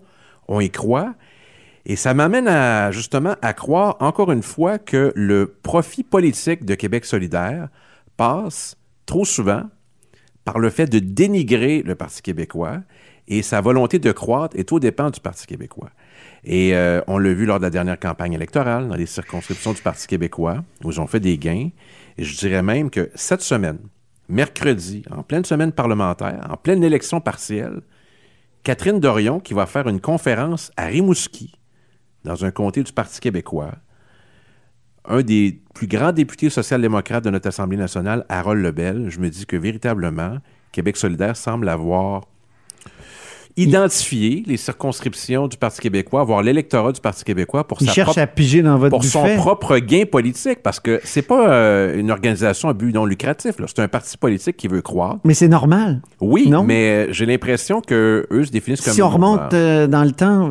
on 0.49 0.61
y 0.61 0.71
croit, 0.71 1.15
et 1.89 1.95
ça 1.95 2.15
m'amène 2.15 2.49
à, 2.49 2.91
justement, 2.91 3.37
à 3.43 3.53
croire 3.53 3.97
encore 4.01 4.33
une 4.33 4.43
fois 4.43 4.79
que 4.79 5.13
le 5.15 5.47
profit 5.47 6.03
politique 6.03 6.65
de 6.65 6.75
Québec 6.75 7.05
solidaire 7.05 7.69
passe 8.17 8.77
trop 9.07 9.25
souvent 9.25 9.63
par 10.45 10.59
le 10.59 10.69
fait 10.71 10.87
de 10.87 10.99
dénigrer 10.99 11.83
le 11.83 11.95
Parti 11.95 12.23
québécois 12.23 12.81
et 13.29 13.43
sa 13.43 13.61
volonté 13.61 14.01
de 14.01 14.11
croître 14.11 14.57
est 14.57 14.73
aux 14.73 14.81
dépens 14.81 15.11
du 15.11 15.21
Parti 15.21 15.47
québécois. 15.47 15.91
Et 16.43 16.75
euh, 16.75 17.01
on 17.07 17.19
l'a 17.19 17.33
vu 17.33 17.47
lors 17.47 17.59
de 17.59 17.65
la 17.65 17.71
dernière 17.71 18.01
campagne 18.01 18.33
électorale, 18.33 18.89
dans 18.89 18.97
les 18.97 19.07
circonscriptions 19.07 19.73
du 19.73 19.83
Parti 19.83 20.09
québécois, 20.09 20.65
où 20.83 20.91
ils 20.91 21.01
ont 21.01 21.07
fait 21.07 21.21
des 21.21 21.39
gains. 21.39 21.71
Et 22.19 22.25
je 22.25 22.37
dirais 22.37 22.63
même 22.63 22.91
que 22.91 23.11
cette 23.15 23.43
semaine, 23.43 23.79
mercredi, 24.29 25.05
en 25.11 25.23
pleine 25.23 25.45
semaine 25.45 25.71
parlementaire, 25.71 26.49
en 26.51 26.57
pleine 26.57 26.83
élection 26.83 27.21
partielle, 27.21 27.81
Catherine 28.65 28.99
Dorion, 28.99 29.39
qui 29.39 29.55
va 29.55 29.67
faire 29.67 29.89
une 29.89 30.01
conférence 30.01 30.73
à 30.77 30.87
Rimouski, 30.87 31.53
dans 32.27 32.45
un 32.45 32.51
comté 32.51 32.83
du 32.83 32.93
Parti 32.93 33.21
québécois, 33.21 33.73
un 35.07 35.23
des 35.23 35.63
plus 35.75 35.87
grands 35.87 36.13
députés 36.13 36.51
social-démocrates 36.51 37.25
de 37.25 37.31
notre 37.31 37.49
Assemblée 37.49 37.77
nationale, 37.77 38.27
Harold 38.29 38.63
Lebel, 38.63 39.09
je 39.09 39.21
me 39.21 39.31
dis 39.31 39.47
que 39.47 39.57
véritablement, 39.57 40.39
Québec 40.73 40.97
solidaire 40.97 41.37
semble 41.37 41.69
avoir 41.69 42.25
identifié 43.57 44.43
les 44.47 44.57
circonscriptions 44.57 45.49
du 45.49 45.57
Parti 45.57 45.81
québécois, 45.81 46.25
voire 46.25 46.43
l'électorat 46.43 46.93
du 46.93 47.01
Parti 47.01 47.25
québécois 47.25 47.67
pour, 47.67 47.81
sa 47.81 47.93
propre- 48.05 48.19
à 48.21 48.27
piger 48.27 48.63
dans 48.63 48.77
votre 48.79 48.91
pour 48.91 49.05
son 49.05 49.27
propre 49.37 49.79
gain 49.79 50.05
politique, 50.11 50.59
parce 50.63 50.81
que 50.81 51.01
c'est 51.05 51.23
pas 51.23 51.49
euh, 51.51 51.99
une 51.99 52.11
organisation 52.11 52.69
à 52.69 52.75
but 52.75 52.93
non 52.93 53.05
lucratif, 53.07 53.55
c'est 53.67 53.79
un 53.81 53.89
parti 53.89 54.17
politique 54.17 54.57
qui 54.57 54.69
veut 54.69 54.83
croire. 54.83 55.19
Mais 55.25 55.35
c'est 55.35 55.49
normal. 55.49 56.01
Oui, 56.21 56.49
Non? 56.49 56.63
mais 56.63 57.07
euh, 57.09 57.13
j'ai 57.13 57.27
l'impression 57.27 57.81
que 57.81 58.27
eux 58.31 58.45
se 58.45 58.51
définissent 58.51 58.81
comme 58.83 58.93
Si 58.93 59.03
on 59.03 59.09
remonte 59.09 59.53
euh, 59.55 59.87
dans 59.87 60.05
le 60.05 60.13
temps, 60.13 60.51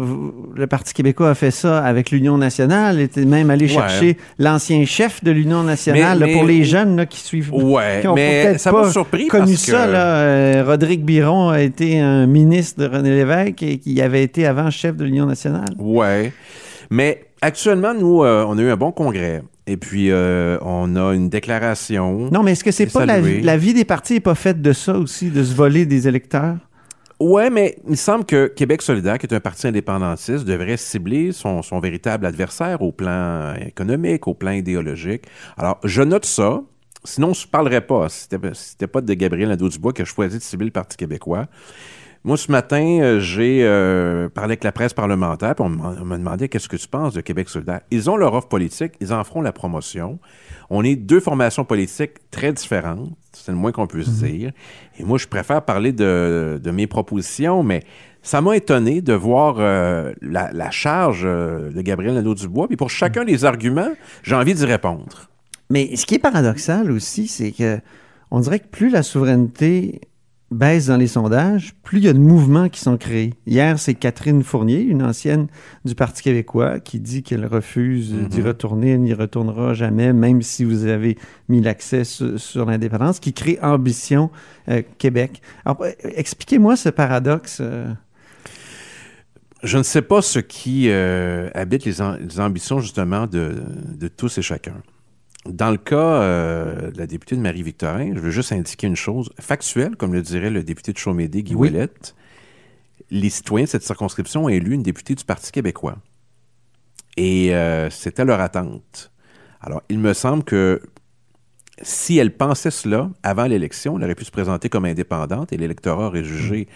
le 0.56 0.68
Parti 0.68 0.94
québécois 0.94 1.30
a 1.32 1.36
fait 1.36 1.52
ça 1.52 1.84
avec 1.84 2.12
l'Union 2.12 2.38
nationale, 2.38 3.00
était 3.00 3.26
même 3.26 3.50
allé 3.50 3.66
Ouais. 3.66 3.72
chercher 3.72 4.18
l'ancien 4.38 4.86
chef 4.86 5.24
de 5.24 5.32
l'Union 5.32 5.64
nationale 5.64 6.20
Mais- 6.20 6.28
là, 6.28 6.34
pour 6.34 6.44
les 6.46 6.64
jeunes 6.64 6.96
là, 6.98 7.06
qui 7.06 7.20
suivent. 7.20 7.52
Ouais, 7.54 8.00
qui 8.02 8.08
ont 8.08 8.14
mais 8.16 8.58
ça 8.58 8.72
m'a 8.72 8.92
surpris 8.92 9.28
connu 9.28 9.54
parce 9.54 9.66
ça. 9.66 9.86
que- 9.88 9.92
Là, 9.92 10.06
Euh, 10.16 10.64
Rodrigue 10.66 11.04
Biron 11.04 11.50
a 11.50 11.62
été 11.62 12.00
un 12.00 12.26
ministre 12.28 12.80
de 12.82 12.86
René 12.96 13.10
Lévesque 13.10 13.64
et 13.64 13.78
qui 13.78 14.02
avait 14.02 14.24
été 14.24 14.46
avant 14.46 14.70
chef 14.70 14.96
de 14.96 15.04
l'Union 15.06 15.26
nationale? 15.26 15.76
Ouais. 15.78 16.34
Mais 16.90 17.26
actuellement, 17.42 17.94
nous, 17.94 18.24
euh, 18.24 18.46
on 18.48 18.58
a 18.58 18.62
eu 18.62 18.70
un 18.70 18.78
bon 18.78 18.92
congrès. 18.92 19.44
Et 19.68 19.78
puis, 19.78 20.12
euh, 20.12 20.58
on 20.62 20.96
a 20.96 21.14
une 21.14 21.30
déclaration. 21.30 22.30
Non, 22.32 22.44
mais 22.44 22.52
est-ce 22.52 22.64
que 22.64 22.72
c'est 22.72 22.92
pas 22.92 23.06
la, 23.06 23.20
vie 23.58 23.74
des 23.74 23.86
partis 23.86 24.14
n'est 24.14 24.20
pas 24.20 24.36
faite 24.36 24.62
de 24.62 24.74
ça 24.74 24.98
aussi, 24.98 25.32
de 25.32 25.44
se 25.44 25.56
voler 25.56 25.86
des 25.86 26.08
électeurs? 26.08 26.58
Ouais, 27.20 27.50
mais 27.50 27.78
il 27.86 27.92
me 27.92 27.96
semble 27.96 28.26
que 28.26 28.48
Québec 28.48 28.82
solidaire, 28.82 29.18
qui 29.18 29.26
est 29.26 29.34
un 29.34 29.40
parti 29.40 29.68
indépendantiste, 29.68 30.44
devrait 30.44 30.78
cibler 30.78 31.32
son, 31.32 31.62
son 31.62 31.80
véritable 31.80 32.26
adversaire 32.26 32.82
au 32.82 32.92
plan 32.92 33.56
économique, 33.56 34.28
au 34.28 34.34
plan 34.34 34.52
idéologique. 34.52 35.24
Alors, 35.58 35.80
je 35.84 36.02
note 36.02 36.26
ça. 36.26 36.62
Sinon, 37.06 37.34
je 37.34 37.46
ne 37.46 37.52
parlerais 37.52 37.82
pas. 37.82 38.10
C'était 38.10 38.38
c'était 38.54 38.88
pas 38.88 39.02
de 39.02 39.14
Gabriel 39.14 39.50
Nadeau-Dubois 39.50 39.94
que 39.94 40.04
je 40.04 40.10
choisis 40.10 40.40
de 40.40 40.44
cibler 40.44 40.66
le 40.66 40.72
Parti 40.72 40.98
québécois. 40.98 41.48
Moi, 42.26 42.38
ce 42.38 42.52
matin, 42.52 42.84
euh, 43.02 43.20
j'ai 43.20 43.60
euh, 43.64 44.30
parlé 44.30 44.54
avec 44.54 44.64
la 44.64 44.72
presse 44.72 44.96
parlementaire, 44.96 45.54
puis 45.54 45.64
on 45.64 45.70
m'a 45.70 46.18
demandé 46.18 46.50
qu'est-ce 46.50 46.68
que 46.68 46.76
tu 46.76 46.88
penses 46.88 47.14
de 47.14 47.22
Québec 47.22 47.48
solidaire? 47.48 47.82
Ils 47.92 48.10
ont 48.10 48.18
leur 48.18 48.34
offre 48.34 48.48
politique, 48.48 48.94
ils 49.00 49.14
en 49.14 49.24
feront 49.24 49.42
la 49.42 49.52
promotion. 49.52 50.18
On 50.72 50.84
est 50.84 50.96
deux 50.96 51.20
formations 51.20 51.66
politiques 51.66 52.14
très 52.32 52.52
différentes, 52.52 53.12
c'est 53.32 53.52
le 53.52 53.58
moins 53.60 53.72
qu'on 53.72 53.86
puisse 53.86 54.10
dire. 54.10 54.54
Et 54.98 55.04
moi, 55.04 55.20
je 55.20 55.28
préfère 55.28 55.62
parler 55.62 55.92
de, 55.92 56.60
de 56.64 56.72
mes 56.72 56.88
propositions, 56.88 57.62
mais 57.62 57.84
ça 58.24 58.42
m'a 58.42 58.58
étonné 58.58 59.02
de 59.04 59.14
voir 59.14 59.58
euh, 59.60 60.12
la, 60.24 60.52
la 60.52 60.72
charge 60.72 61.22
euh, 61.26 61.70
de 61.70 61.82
Gabriel 61.84 62.16
Nadeau-Dubois. 62.16 62.68
Puis 62.68 62.76
pour 62.76 62.90
chacun 62.90 63.24
des 63.24 63.46
arguments, 63.46 63.94
j'ai 64.24 64.34
envie 64.34 64.56
d'y 64.56 64.66
répondre. 64.66 65.30
Mais 65.70 65.96
ce 65.96 66.08
qui 66.08 66.16
est 66.16 66.20
paradoxal 66.20 66.90
aussi, 66.90 67.28
c'est 67.28 67.52
que 67.52 67.78
on 68.32 68.40
dirait 68.40 68.58
que 68.58 68.68
plus 68.68 68.90
la 68.90 69.04
souveraineté 69.04 70.02
baisse 70.52 70.86
dans 70.86 70.98
les 70.98 71.08
sondages, 71.08 71.74
plus 71.84 71.98
il 71.98 72.06
y 72.06 72.08
a 72.08 72.14
de 72.14 72.20
mouvements 72.20 72.70
qui 72.70 72.80
sont 72.80 72.98
créés. 72.98 73.34
Hier, 73.48 73.80
c'est 73.80 73.96
Catherine 73.96 74.44
Fournier, 74.44 74.80
une 74.82 75.02
ancienne 75.04 75.48
du 75.86 75.96
Parti 75.96 76.22
québécois, 76.22 76.80
qui 76.80 77.00
dit 77.00 77.24
qu'elle 77.24 77.46
refuse 77.46 78.14
d'y 78.30 78.42
retourner, 78.42 78.92
elle 78.92 79.02
n'y 79.02 79.14
retournera 79.14 79.74
jamais, 79.74 80.14
même 80.14 80.42
si 80.44 80.64
vous 80.64 80.86
avez 80.86 81.18
mis 81.50 81.62
l'accès 81.62 82.04
sur, 82.04 82.40
sur 82.40 82.66
l'indépendance, 82.66 83.20
qui 83.20 83.34
crée 83.34 83.58
Ambition 83.62 84.30
euh, 84.70 84.84
Québec. 84.98 85.42
Alors, 85.66 85.82
euh, 85.82 85.92
expliquez-moi 86.04 86.76
ce 86.76 86.90
paradoxe. 86.90 87.58
euh. 87.62 87.92
Je 89.64 89.80
ne 89.80 89.84
sais 89.84 90.04
pas 90.04 90.22
ce 90.22 90.38
qui 90.38 90.90
euh, 90.90 91.50
habite 91.56 91.86
les, 91.86 92.02
am- 92.02 92.20
les 92.22 92.40
ambitions 92.40 92.80
justement 92.80 93.26
de, 93.26 93.56
de 93.98 94.08
tous 94.08 94.38
et 94.38 94.42
chacun. 94.44 94.76
Dans 95.46 95.70
le 95.70 95.78
cas 95.78 96.22
euh, 96.22 96.92
de 96.92 96.98
la 96.98 97.06
députée 97.06 97.36
de 97.36 97.42
Marie-Victorin, 97.42 98.14
je 98.16 98.20
veux 98.20 98.32
juste 98.32 98.52
indiquer 98.52 98.88
une 98.88 98.96
chose 98.96 99.32
factuelle, 99.40 99.96
comme 99.96 100.14
le 100.14 100.22
dirait 100.22 100.50
le 100.50 100.64
député 100.64 100.92
de 100.92 100.98
Chaumédé, 100.98 101.44
Guy 101.44 101.54
Oui. 101.54 101.70
Ouellette. 101.70 102.16
Les 103.12 103.30
citoyens 103.30 103.66
de 103.66 103.70
cette 103.70 103.84
circonscription 103.84 104.46
ont 104.46 104.50
élu 104.50 104.74
une 104.74 104.82
députée 104.82 105.14
du 105.14 105.24
Parti 105.24 105.52
québécois. 105.52 105.98
Et 107.16 107.54
euh, 107.56 107.92
c'était 107.92 108.26
leur 108.26 108.40
attente. 108.40 109.12
Alors, 109.62 109.84
il 109.90 110.00
me 110.00 110.14
semble 110.14 110.44
que 110.44 110.82
si 111.82 112.18
elle 112.18 112.36
pensait 112.36 112.72
cela 112.72 113.12
avant 113.22 113.46
l'élection, 113.46 113.98
elle 113.98 114.06
aurait 114.06 114.16
pu 114.16 114.26
se 114.26 114.32
présenter 114.32 114.70
comme 114.70 114.86
indépendante 114.86 115.54
et 115.54 115.58
l'électorat 115.58 116.08
aurait 116.08 116.24
jugé. 116.24 116.68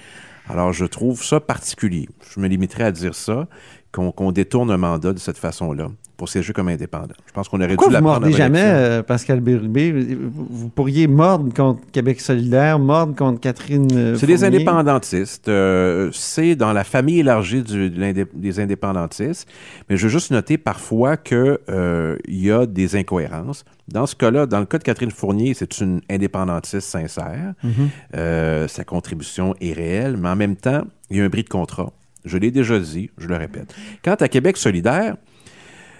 Alors, 0.47 0.73
je 0.73 0.85
trouve 0.85 1.23
ça 1.23 1.39
particulier. 1.39 2.07
Je 2.33 2.39
me 2.39 2.47
limiterai 2.47 2.83
à 2.83 2.91
dire 2.91 3.15
ça, 3.15 3.47
qu'on 3.91 4.11
qu'on 4.11 4.31
détourne 4.31 4.69
un 4.69 4.77
mandat 4.77 5.13
de 5.13 5.19
cette 5.19 5.37
façon-là 5.37 5.89
pour 6.19 6.29
siéger 6.29 6.53
comme 6.53 6.67
indépendant. 6.67 7.15
Je 7.25 7.31
pense 7.33 7.49
qu'on 7.49 7.57
aurait 7.59 7.69
Pourquoi 7.75 7.87
dû 7.87 7.93
la 7.93 7.99
vous 8.01 8.05
prendre 8.05 8.19
mordez 8.21 8.35
avant 8.35 8.55
jamais, 8.55 8.61
euh, 8.63 9.01
Pascal 9.01 9.39
Bérubé? 9.39 9.91
Vous, 9.91 10.45
vous 10.49 10.69
pourriez 10.69 11.07
mordre 11.07 11.51
contre 11.53 11.81
Québec 11.91 12.21
solidaire, 12.21 12.77
mordre 12.77 13.15
contre 13.15 13.39
Catherine 13.39 13.87
euh, 13.93 14.15
C'est 14.15 14.27
des 14.27 14.43
indépendantistes. 14.43 15.47
euh, 15.47 16.11
c'est 16.13 16.55
dans 16.55 16.73
la 16.73 16.83
famille 16.83 17.21
élargie 17.21 17.63
du- 17.63 17.89
de 17.89 18.27
des 18.33 18.59
indépendantistes. 18.59 19.47
Mais 19.89 19.97
je 19.97 20.03
veux 20.03 20.09
juste 20.09 20.29
noter 20.31 20.57
parfois 20.59 21.17
qu'il 21.17 21.57
y 22.27 22.51
a 22.51 22.65
des 22.67 22.95
incohérences. 22.95 23.63
Dans 23.87 24.05
ce 24.05 24.15
cas-là, 24.15 24.45
dans 24.45 24.59
le 24.59 24.65
cas 24.65 24.77
de 24.77 24.83
Catherine 24.83 25.09
Fournier, 25.09 25.53
c'est 25.55 25.79
une 25.79 26.01
indépendantiste 26.11 26.87
sincère. 26.87 27.53
Euh, 28.15 28.67
sa 28.67 28.83
contribution 28.83 29.55
est 29.61 29.73
réelle, 29.73 30.17
mais 30.17 30.29
en 30.29 30.35
même 30.35 30.55
temps, 30.55 30.83
il 31.09 31.17
y 31.17 31.21
a 31.21 31.23
un 31.23 31.29
bris 31.29 31.43
de 31.43 31.49
contrat. 31.49 31.91
Je 32.25 32.37
l'ai 32.37 32.51
déjà 32.51 32.77
dit, 32.79 33.09
je 33.17 33.27
le 33.27 33.35
répète. 33.37 33.73
Quant 34.03 34.15
à 34.19 34.27
Québec 34.27 34.57
solidaire, 34.57 35.15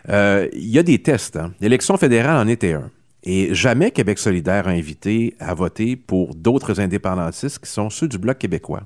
euh, 0.08 0.48
il 0.54 0.70
y 0.70 0.80
a 0.80 0.84
des 0.84 1.00
tests. 1.00 1.36
hein. 1.36 1.54
L'élection 1.60 1.98
fédérale 1.98 2.38
en 2.38 2.48
était 2.48 2.74
un. 2.74 2.90
Et 3.24 3.54
jamais 3.54 3.92
Québec 3.92 4.18
solidaire 4.18 4.68
a 4.68 4.72
invité 4.72 5.36
à 5.40 5.54
voter 5.54 5.98
pour 5.98 6.36
d'autres 6.36 6.80
indépendantistes 6.80 7.60
qui 7.60 7.70
sont 7.70 7.90
ceux 7.90 8.08
du 8.08 8.18
Bloc 8.18 8.38
québécois. 8.38 8.84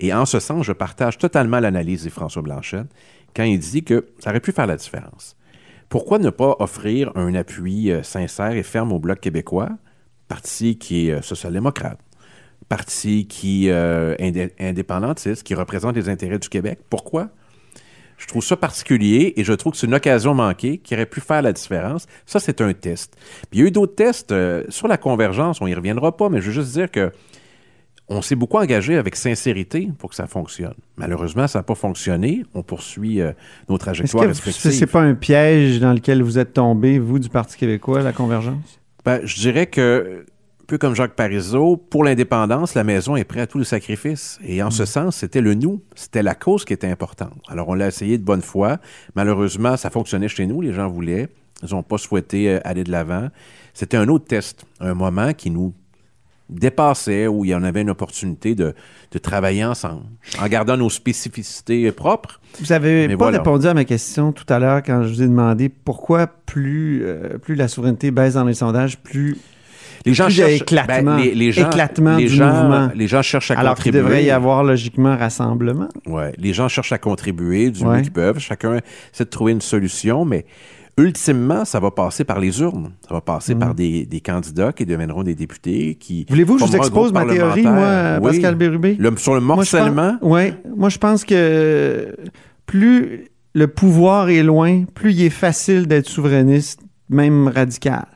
Et 0.00 0.14
en 0.14 0.24
ce 0.24 0.40
sens, 0.40 0.64
je 0.64 0.72
partage 0.72 1.18
totalement 1.18 1.60
l'analyse 1.60 2.04
de 2.04 2.10
François 2.10 2.40
Blanchet 2.40 2.84
quand 3.36 3.42
il 3.42 3.58
dit 3.58 3.84
que 3.84 4.06
ça 4.20 4.30
aurait 4.30 4.40
pu 4.40 4.52
faire 4.52 4.66
la 4.66 4.76
différence. 4.76 5.36
Pourquoi 5.90 6.18
ne 6.18 6.30
pas 6.30 6.56
offrir 6.60 7.12
un 7.14 7.34
appui 7.34 7.90
euh, 7.90 8.02
sincère 8.02 8.52
et 8.52 8.62
ferme 8.62 8.92
au 8.92 8.98
Bloc 8.98 9.20
québécois, 9.20 9.70
parti 10.28 10.78
qui 10.78 11.08
est 11.08 11.12
euh, 11.12 11.22
social-démocrate, 11.22 11.98
parti 12.68 13.26
qui 13.26 13.68
indé- 13.68 14.52
indépendantiste, 14.60 15.42
qui 15.42 15.54
représente 15.54 15.96
les 15.96 16.08
intérêts 16.08 16.38
du 16.38 16.48
Québec? 16.48 16.80
Pourquoi? 16.90 17.30
Je 18.18 18.26
trouve 18.26 18.42
ça 18.44 18.56
particulier 18.56 19.32
et 19.36 19.44
je 19.44 19.52
trouve 19.52 19.72
que 19.72 19.78
c'est 19.78 19.86
une 19.86 19.94
occasion 19.94 20.34
manquée 20.34 20.78
qui 20.78 20.94
aurait 20.94 21.06
pu 21.06 21.20
faire 21.20 21.40
la 21.40 21.52
différence. 21.52 22.06
Ça, 22.26 22.40
c'est 22.40 22.60
un 22.60 22.72
test. 22.72 23.16
Puis 23.50 23.58
il 23.58 23.60
y 23.60 23.62
a 23.62 23.66
eu 23.68 23.70
d'autres 23.70 23.94
tests 23.94 24.32
euh, 24.32 24.64
sur 24.68 24.88
la 24.88 24.96
convergence. 24.96 25.60
On 25.60 25.66
y 25.66 25.74
reviendra 25.74 26.16
pas, 26.16 26.28
mais 26.28 26.40
je 26.40 26.46
veux 26.46 26.52
juste 26.52 26.72
dire 26.72 26.90
que 26.90 27.12
on 28.08 28.22
s'est 28.22 28.34
beaucoup 28.34 28.56
engagé 28.56 28.96
avec 28.96 29.16
sincérité 29.16 29.90
pour 29.98 30.10
que 30.10 30.16
ça 30.16 30.26
fonctionne. 30.26 30.74
Malheureusement, 30.96 31.46
ça 31.46 31.58
n'a 31.58 31.62
pas 31.62 31.74
fonctionné. 31.74 32.42
On 32.54 32.62
poursuit 32.62 33.20
euh, 33.20 33.32
nos 33.68 33.76
Est-ce 33.76 33.84
trajectoires 33.84 34.24
que 34.24 34.28
respectives. 34.30 34.72
c'est 34.72 34.86
pas 34.86 35.02
un 35.02 35.14
piège 35.14 35.78
dans 35.78 35.92
lequel 35.92 36.22
vous 36.22 36.38
êtes 36.38 36.54
tombé, 36.54 36.98
vous, 36.98 37.18
du 37.18 37.28
Parti 37.28 37.56
québécois, 37.56 38.02
la 38.02 38.12
convergence? 38.12 38.80
Ben, 39.04 39.20
je 39.24 39.36
dirais 39.36 39.66
que, 39.66 40.24
peu 40.68 40.76
comme 40.76 40.94
Jacques 40.94 41.14
Parizeau, 41.14 41.78
pour 41.78 42.04
l'indépendance, 42.04 42.74
la 42.74 42.84
maison 42.84 43.16
est 43.16 43.24
prête 43.24 43.42
à 43.44 43.46
tous 43.46 43.58
les 43.58 43.64
sacrifices. 43.64 44.38
Et 44.44 44.62
en 44.62 44.70
ce 44.70 44.84
sens, 44.84 45.16
c'était 45.16 45.40
le 45.40 45.54
nous, 45.54 45.82
c'était 45.94 46.22
la 46.22 46.34
cause 46.34 46.66
qui 46.66 46.74
était 46.74 46.86
importante. 46.86 47.32
Alors, 47.48 47.70
on 47.70 47.74
l'a 47.74 47.88
essayé 47.88 48.18
de 48.18 48.22
bonne 48.22 48.42
foi. 48.42 48.76
Malheureusement, 49.14 49.78
ça 49.78 49.88
fonctionnait 49.88 50.28
chez 50.28 50.46
nous, 50.46 50.60
les 50.60 50.74
gens 50.74 50.86
voulaient. 50.86 51.28
Ils 51.62 51.74
n'ont 51.74 51.82
pas 51.82 51.96
souhaité 51.96 52.50
euh, 52.50 52.60
aller 52.64 52.84
de 52.84 52.92
l'avant. 52.92 53.28
C'était 53.72 53.96
un 53.96 54.08
autre 54.08 54.26
test, 54.26 54.66
un 54.78 54.92
moment 54.92 55.32
qui 55.32 55.50
nous 55.50 55.72
dépassait, 56.50 57.26
où 57.26 57.46
il 57.46 57.48
y 57.50 57.54
en 57.54 57.62
avait 57.62 57.80
une 57.80 57.90
opportunité 57.90 58.54
de, 58.54 58.74
de 59.10 59.18
travailler 59.18 59.64
ensemble, 59.64 60.04
en 60.38 60.48
gardant 60.48 60.76
nos 60.76 60.90
spécificités 60.90 61.90
propres. 61.92 62.40
Vous 62.60 62.72
avez 62.72 63.08
Mais 63.08 63.16
pas 63.16 63.24
voilà. 63.24 63.38
répondu 63.38 63.66
à 63.66 63.74
ma 63.74 63.84
question 63.84 64.32
tout 64.32 64.46
à 64.50 64.58
l'heure 64.58 64.82
quand 64.82 65.02
je 65.02 65.08
vous 65.08 65.22
ai 65.22 65.26
demandé 65.28 65.70
pourquoi 65.70 66.26
plus, 66.26 67.04
euh, 67.04 67.38
plus 67.38 67.54
la 67.54 67.68
souveraineté 67.68 68.10
baisse 68.10 68.34
dans 68.34 68.44
les 68.44 68.54
sondages, 68.54 68.98
plus 68.98 69.38
Les 70.08 70.14
gens 70.14 70.24
Plus 70.26 70.34
cherchent 70.34 70.60
éclatement. 70.62 71.16
ben, 71.16 71.22
les, 71.22 71.34
les 71.34 71.52
gens, 71.52 71.66
Éclatement 71.68 72.16
les 72.16 72.24
du 72.28 72.34
gens, 72.34 72.52
mouvement. 72.52 72.88
Les 72.94 73.06
gens 73.06 73.22
cherchent 73.22 73.50
à 73.50 73.58
alors 73.58 73.74
qu'il 73.74 73.84
contribuer. 73.92 74.00
devrait 74.02 74.24
y 74.24 74.30
avoir 74.30 74.64
logiquement 74.64 75.16
rassemblement. 75.16 75.88
Ouais, 76.06 76.32
les 76.38 76.52
gens 76.52 76.68
cherchent 76.68 76.92
à 76.92 76.98
contribuer 76.98 77.70
du 77.70 77.84
mieux 77.84 78.00
qu'ils 78.02 78.12
peuvent. 78.12 78.38
Chacun 78.38 78.74
essaie 79.12 79.24
de 79.24 79.30
trouver 79.30 79.52
une 79.52 79.60
solution, 79.60 80.24
mais 80.24 80.44
ultimement, 80.96 81.64
ça 81.64 81.78
va 81.78 81.90
passer 81.90 82.24
par 82.24 82.40
les 82.40 82.60
urnes. 82.60 82.90
Ça 83.08 83.14
va 83.14 83.20
passer 83.20 83.54
par 83.54 83.74
des, 83.74 84.04
des 84.04 84.20
candidats 84.20 84.72
qui 84.72 84.84
deviendront 84.84 85.22
des 85.22 85.34
députés. 85.34 85.94
qui 85.94 86.26
Voulez-vous 86.28 86.54
que 86.56 86.60
je 86.60 86.66
vous 86.66 86.76
expose 86.76 87.12
ma 87.12 87.24
théorie, 87.24 87.62
moi, 87.62 88.18
Oui. 88.20 88.30
Pascal 88.32 88.54
Bérubé? 88.56 88.96
Le- 88.98 89.16
sur 89.16 89.34
le 89.34 89.40
morcellement, 89.40 90.16
Oui, 90.22 90.52
moi 90.76 90.88
je 90.88 90.98
pense 90.98 91.24
que 91.24 92.14
plus 92.66 93.26
le 93.54 93.66
pouvoir 93.68 94.28
est 94.30 94.42
loin, 94.42 94.84
plus 94.94 95.12
il 95.12 95.22
est 95.24 95.30
facile 95.30 95.86
d'être 95.86 96.06
souverainiste, 96.08 96.80
même 97.08 97.48
radical, 97.48 98.06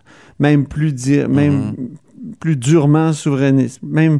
même 0.42 0.66
plus 0.66 0.92
dire, 0.92 1.28
même 1.28 1.52
Mhm. 1.78 2.34
plus 2.40 2.56
durement 2.56 3.12
souverainiste, 3.12 3.80
même 3.82 4.18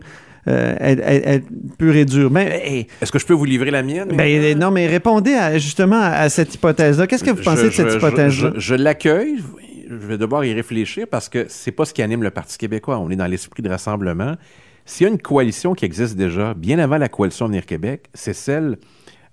euh, 0.49 0.75
être, 0.81 1.01
être- 1.05 1.27
être 1.29 1.47
pur 1.79 1.95
et 1.95 2.05
dur. 2.05 2.31
Ben, 2.31 2.49
hey, 2.51 2.87
est-ce 3.01 3.13
que 3.13 3.19
je 3.19 3.27
peux 3.27 3.35
vous 3.35 3.45
livrer 3.45 3.71
la 3.71 3.83
mienne? 3.83 4.09
ben, 4.17 4.59
non, 4.59 4.71
mais 4.71 4.87
répondez 4.89 5.35
à- 5.35 5.59
justement 5.59 6.01
à, 6.01 6.09
à 6.25 6.29
cette 6.29 6.55
hypothèse-là. 6.55 7.07
Qu'est-ce 7.07 7.23
que 7.25 7.31
vous 7.31 7.39
Je- 7.39 7.43
pensez 7.45 7.65
de 7.65 7.71
cette 7.71 7.91
je- 7.91 7.97
hypothèse-là? 7.97 8.53
Je, 8.57 8.61
je 8.61 8.75
l'accueille. 8.75 9.37
Je 9.89 9.95
vais 10.07 10.17
devoir 10.19 10.45
y 10.45 10.53
réfléchir 10.55 11.07
parce 11.11 11.29
que 11.29 11.45
c'est 11.49 11.71
pas 11.71 11.85
ce 11.85 11.93
qui 11.93 12.01
anime 12.03 12.23
le 12.23 12.31
Parti 12.31 12.57
québécois. 12.59 12.99
On 12.99 13.11
est 13.11 13.17
dans 13.17 13.27
l'esprit 13.27 13.63
de 13.63 13.69
rassemblement. 13.69 14.37
S'il 14.87 15.05
y 15.07 15.11
a 15.11 15.13
une 15.13 15.21
coalition 15.21 15.75
qui 15.75 15.85
existe 15.85 16.17
déjà, 16.17 16.55
bien 16.55 16.79
avant 16.81 16.99
la 16.99 17.09
coalition 17.09 17.47
Venir 17.47 17.65
Québec, 17.67 18.07
c'est 18.15 18.33
celle 18.33 18.79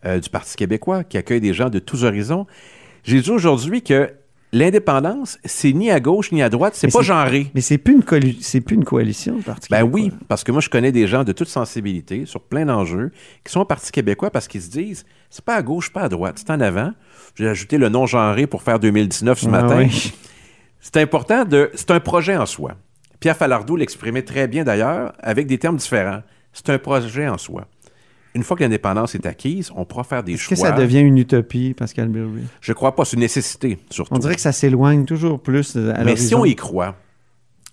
euh, 0.06 0.20
du 0.20 0.30
Parti 0.30 0.56
québécois 0.58 1.04
qui 1.04 1.18
accueille 1.18 1.42
des 1.42 1.54
gens 1.54 1.70
de 1.70 1.80
tous 1.80 2.04
horizons. 2.04 2.46
J'ai 3.04 3.20
dit 3.22 3.32
aujourd'hui 3.32 3.82
que 3.82 4.12
l'indépendance, 4.52 5.38
c'est 5.46 5.74
ni 5.74 5.92
à 5.92 6.00
gauche 6.00 6.32
ni 6.32 6.42
à 6.42 6.50
droite, 6.50 6.74
c'est 6.76 6.92
pas 6.92 7.02
genré. 7.02 7.52
Mais 7.54 7.62
c'est 7.62 7.78
plus 7.78 7.94
une 7.96 8.34
c'est 8.42 8.62
plus 8.62 8.76
une 8.76 8.86
coalition, 8.86 9.40
Ben 9.70 9.84
oui, 9.84 10.12
parce 10.28 10.44
que 10.44 10.52
moi, 10.52 10.62
je 10.62 10.70
connais 10.70 10.92
des 10.92 11.08
gens 11.08 11.24
de 11.24 11.32
toute 11.32 11.48
sensibilité 11.50 12.26
sur 12.26 12.42
plein 12.42 12.66
d'enjeux 12.66 13.12
qui 13.44 13.52
sont 13.52 13.62
au 13.62 13.66
Parti 13.66 13.92
québécois 13.92 14.32
parce 14.32 14.48
qu'ils 14.48 14.62
se 14.62 14.70
disent 14.70 15.06
c'est 15.30 15.44
pas 15.46 15.56
à 15.56 15.62
gauche, 15.62 15.92
pas 15.92 16.02
à 16.02 16.10
droite, 16.10 16.36
c'est 16.40 16.50
en 16.52 16.60
avant. 16.60 16.92
J'ai 17.36 17.48
ajouté 17.48 17.78
le 17.78 17.90
non 17.90 18.06
genré 18.06 18.48
pour 18.48 18.64
faire 18.64 18.80
2019 18.80 19.40
ce 19.40 19.48
Ah 19.48 19.50
matin. 19.50 19.78
oui. 19.78 20.14
C'est 20.82 20.98
important 20.98 21.46
de. 21.46 21.70
C'est 21.76 21.92
un 21.92 22.00
projet 22.00 22.36
en 22.38 22.46
soi. 22.46 22.76
Pierre 23.20 23.36
Falardeau 23.36 23.76
l'exprimait 23.76 24.22
très 24.22 24.48
bien 24.48 24.64
d'ailleurs, 24.64 25.14
avec 25.20 25.46
des 25.46 25.58
termes 25.58 25.76
différents. 25.76 26.22
C'est 26.54 26.70
un 26.70 26.80
projet 26.80 27.28
en 27.28 27.38
soi. 27.38 27.68
Une 28.40 28.46
fois 28.46 28.56
que 28.56 28.64
l'indépendance 28.64 29.16
est 29.16 29.26
acquise, 29.26 29.70
on 29.76 29.84
pourra 29.84 30.06
faire 30.06 30.24
des 30.24 30.36
Est-ce 30.36 30.44
choix. 30.44 30.56
que 30.56 30.62
ça 30.62 30.72
devient 30.72 31.02
une 31.02 31.18
utopie, 31.18 31.74
Pascal 31.74 32.08
Bérubé? 32.08 32.44
Je 32.62 32.72
crois 32.72 32.96
pas, 32.96 33.04
c'est 33.04 33.16
une 33.18 33.20
nécessité, 33.20 33.78
surtout. 33.90 34.14
On 34.16 34.18
dirait 34.18 34.36
que 34.36 34.40
ça 34.42 34.54
s'éloigne 34.54 35.04
toujours 35.04 35.42
plus 35.42 35.76
à 35.76 36.06
Mais 36.06 36.16
si 36.16 36.34
on 36.36 36.46
y 36.46 36.56
croit, 36.56 36.96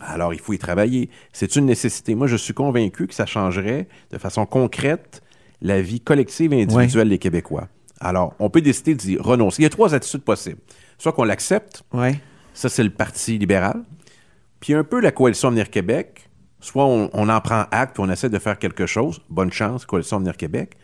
alors 0.01 0.35
il 0.35 0.41
faut 0.41 0.53
y 0.55 0.59
travailler. 0.59 1.09
C'est 1.33 1.55
une 1.55 1.67
nécessité. 1.67 2.17
Moi, 2.17 2.27
je 2.27 2.35
suis 2.35 2.53
convaincu 2.53 3.07
que 3.07 3.15
ça 3.15 3.27
changerait 3.27 3.87
de 4.11 4.19
façon 4.19 4.45
concrète 4.45 5.23
la 5.63 5.81
vie 5.81 6.01
collective 6.01 6.53
et 6.53 6.63
individuelle 6.63 7.09
des 7.11 7.19
Québécois. 7.19 7.69
Alors, 8.01 8.35
on 8.41 8.51
peut 8.51 8.61
décider 8.61 8.95
d'y 8.97 9.17
renoncer. 9.19 9.63
Il 9.63 9.63
y 9.63 9.67
a 9.67 9.71
trois 9.71 9.95
attitudes 9.95 10.23
possibles. 10.23 10.59
Soit 10.99 11.13
qu'on 11.13 11.23
l'accepte, 11.25 11.85
Ouais. 11.95 12.19
ça 12.55 12.69
c'est 12.69 12.83
le 12.83 12.91
Parti 12.91 13.39
libéral, 13.39 13.85
puis 14.61 14.75
un 14.75 14.83
peu 14.85 15.01
la 15.01 15.13
coalition 15.13 15.49
Avenir 15.49 15.71
Québec, 15.71 16.26
Soit 16.61 16.85
on, 16.87 17.11
on 17.13 17.29
en 17.29 17.41
prend 17.41 17.65
acte 17.71 17.95
puis 17.95 18.03
on 18.07 18.11
essaie 18.11 18.31
de 18.31 18.39
faire 18.39 18.59
quelque 18.59 18.87
chose, 18.87 19.21
bonne 19.29 19.53
chance, 19.53 19.85
Coalition 19.85 20.17
Avenir 20.17 20.37
Québec, 20.37 20.77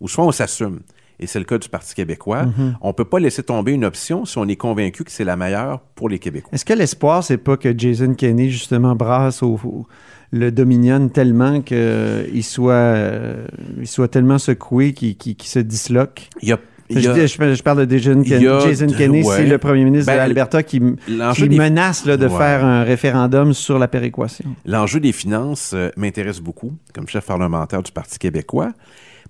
ou 0.00 0.08
soit 0.08 0.24
on 0.24 0.32
s'assume. 0.32 0.80
Et 1.22 1.26
c'est 1.26 1.38
le 1.38 1.44
cas 1.44 1.58
du 1.58 1.68
Parti 1.68 1.94
québécois. 1.94 2.46
On 2.80 2.88
ne 2.88 2.92
peut 2.92 3.04
pas 3.04 3.18
laisser 3.20 3.42
tomber 3.42 3.72
une 3.72 3.84
option 3.84 4.24
si 4.24 4.38
on 4.38 4.48
est 4.48 4.56
convaincu 4.56 5.04
que 5.04 5.10
c'est 5.12 5.24
la 5.24 5.36
meilleure 5.36 5.80
pour 5.94 6.08
les 6.08 6.18
Québécois. 6.18 6.48
Est-ce 6.54 6.64
que 6.64 6.72
l'espoir, 6.72 7.22
c'est 7.22 7.36
pas 7.36 7.58
que 7.58 7.78
Jason 7.78 8.14
Kenney, 8.14 8.48
justement, 8.48 8.96
brasse 8.96 9.42
au, 9.42 9.60
au- 9.62 9.86
le 10.32 10.50
Dominion 10.50 11.08
tellement 11.10 11.60
qu'il 11.60 12.42
soit, 12.44 12.72
euh, 12.72 13.46
il 13.78 13.86
soit 13.86 14.08
tellement 14.08 14.38
secoué 14.38 14.94
qu'il 14.94 15.36
se 15.42 15.58
disloque? 15.58 16.30
Il 16.40 16.48
y 16.48 16.52
a, 16.52 16.58
il 16.58 16.58
y 16.58 16.69
Je, 16.90 17.08
a- 17.08 17.14
dis- 17.14 17.28
je- 17.28 17.54
je 17.54 17.62
parle 17.62 17.86
de 17.86 17.96
Jason, 17.98 18.22
Ken- 18.22 18.40
Jason 18.40 18.86
de- 18.86 18.94
Kenney, 18.96 19.22
ouais. 19.24 19.36
c'est 19.36 19.46
le 19.46 19.58
premier 19.58 19.84
ministre 19.84 20.06
Ben, 20.06 20.14
de 20.14 20.18
l'Alberta 20.18 20.62
qui, 20.62 20.80
des- 20.80 21.56
menace 21.56 22.04
là, 22.04 22.16
de 22.16 22.26
Ouais. 22.26 22.36
faire 22.38 22.64
un 22.64 22.82
référendum 22.82 23.54
sur 23.54 23.78
la 23.78 23.88
péréquation. 23.88 24.54
L'enjeu 24.66 24.98
des 25.00 25.12
finances 25.12 25.72
euh, 25.74 25.90
m'intéresse 25.96 26.40
beaucoup 26.40 26.72
comme 26.92 27.06
chef 27.08 27.26
parlementaire 27.26 27.82
du 27.82 27.92
Parti 27.92 28.18
québécois 28.18 28.72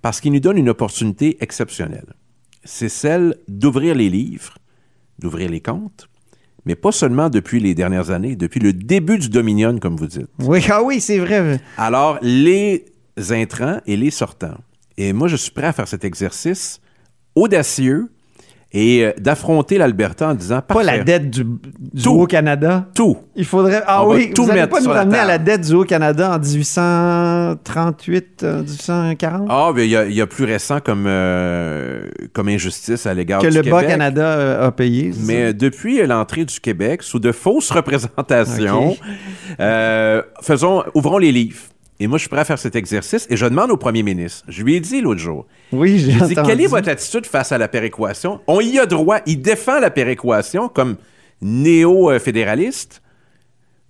parce 0.01 0.19
qu'il 0.19 0.33
nous 0.33 0.39
donne 0.39 0.57
une 0.57 0.69
opportunité 0.69 1.37
exceptionnelle. 1.41 2.13
C'est 2.63 2.89
celle 2.89 3.35
d'ouvrir 3.47 3.95
les 3.95 4.09
livres, 4.09 4.55
d'ouvrir 5.19 5.49
les 5.49 5.61
comptes, 5.61 6.07
mais 6.65 6.75
pas 6.75 6.91
seulement 6.91 7.29
depuis 7.29 7.59
les 7.59 7.73
dernières 7.75 8.09
années, 8.11 8.35
depuis 8.35 8.59
le 8.59 8.73
début 8.73 9.17
du 9.19 9.29
Dominion, 9.29 9.77
comme 9.79 9.95
vous 9.95 10.07
dites. 10.07 10.27
Oui, 10.39 10.63
ah 10.69 10.81
oui, 10.83 10.99
c'est 10.99 11.19
vrai. 11.19 11.59
Alors, 11.77 12.17
les 12.23 12.85
intrants 13.29 13.79
et 13.85 13.97
les 13.97 14.09
sortants. 14.11 14.57
Et 14.97 15.13
moi, 15.13 15.27
je 15.27 15.35
suis 15.35 15.51
prêt 15.51 15.67
à 15.67 15.73
faire 15.73 15.87
cet 15.87 16.03
exercice 16.05 16.80
audacieux 17.35 18.09
et 18.73 19.03
euh, 19.05 19.11
d'affronter 19.19 19.77
l'Alberta 19.77 20.29
en 20.29 20.33
disant 20.33 20.61
Pas 20.65 20.81
la 20.83 20.99
dette 21.03 21.29
du, 21.29 21.43
du 21.43 22.01
Tout. 22.03 22.11
Haut-Canada? 22.21 22.87
tout. 22.95 23.17
Il 23.35 23.43
faudrait. 23.43 23.83
Ah 23.85 24.05
On 24.05 24.13
oui, 24.13 24.31
tout 24.33 24.45
vous 24.45 24.53
mettre 24.53 24.69
pas 24.69 24.79
nous 24.79 24.89
ramener 24.89 25.17
à 25.17 25.25
la 25.25 25.37
dette 25.37 25.67
du 25.67 25.73
Haut-Canada 25.73 26.31
en 26.33 26.39
1838, 26.39 28.43
euh, 28.43 28.61
1840? 28.63 29.47
Ah, 29.49 29.71
ben 29.75 29.81
il 29.83 29.89
y, 29.89 29.95
a- 29.97 30.05
il 30.05 30.13
y 30.15 30.21
a 30.21 30.27
plus 30.27 30.45
récent 30.45 30.79
comme, 30.79 31.05
euh, 31.07 32.03
comme 32.33 32.47
injustice 32.47 33.05
à 33.05 33.13
l'égard 33.13 33.41
que 33.41 33.47
du 33.47 33.55
le 33.57 33.61
Québec. 33.61 33.81
Bas-Canada 33.81 34.25
euh, 34.25 34.67
a 34.67 34.71
payé. 34.71 35.11
Mais 35.25 35.33
ça? 35.33 35.39
euh, 35.49 35.53
depuis 35.53 36.01
euh, 36.01 36.07
l'entrée 36.07 36.45
du 36.45 36.59
Québec, 36.59 37.03
sous 37.03 37.19
de 37.19 37.31
fausses 37.31 37.71
représentations, 37.71 38.95
euh, 39.59 40.21
faisons, 40.41 40.83
ouvrons 40.93 41.17
les 41.17 41.31
livres. 41.31 41.59
Et 42.01 42.07
moi, 42.07 42.17
je 42.17 42.21
suis 42.21 42.29
prêt 42.29 42.39
à 42.41 42.45
faire 42.45 42.57
cet 42.57 42.75
exercice 42.75 43.27
et 43.29 43.37
je 43.37 43.45
demande 43.45 43.69
au 43.69 43.77
premier 43.77 44.01
ministre. 44.01 44.43
Je 44.47 44.63
lui 44.63 44.75
ai 44.75 44.79
dit 44.79 45.01
l'autre 45.01 45.19
jour. 45.19 45.45
oui, 45.71 45.99
j'ai 45.99 46.13
dit, 46.13 46.17
entendu. 46.19 46.47
quelle 46.47 46.61
est 46.61 46.65
votre 46.65 46.89
attitude 46.89 47.27
face 47.27 47.51
à 47.51 47.59
la 47.59 47.67
péréquation? 47.67 48.39
On 48.47 48.59
y 48.59 48.79
a 48.79 48.87
droit. 48.87 49.19
Il 49.27 49.39
défend 49.43 49.79
la 49.79 49.91
péréquation 49.91 50.67
comme 50.67 50.95
néo-fédéraliste. 51.43 53.03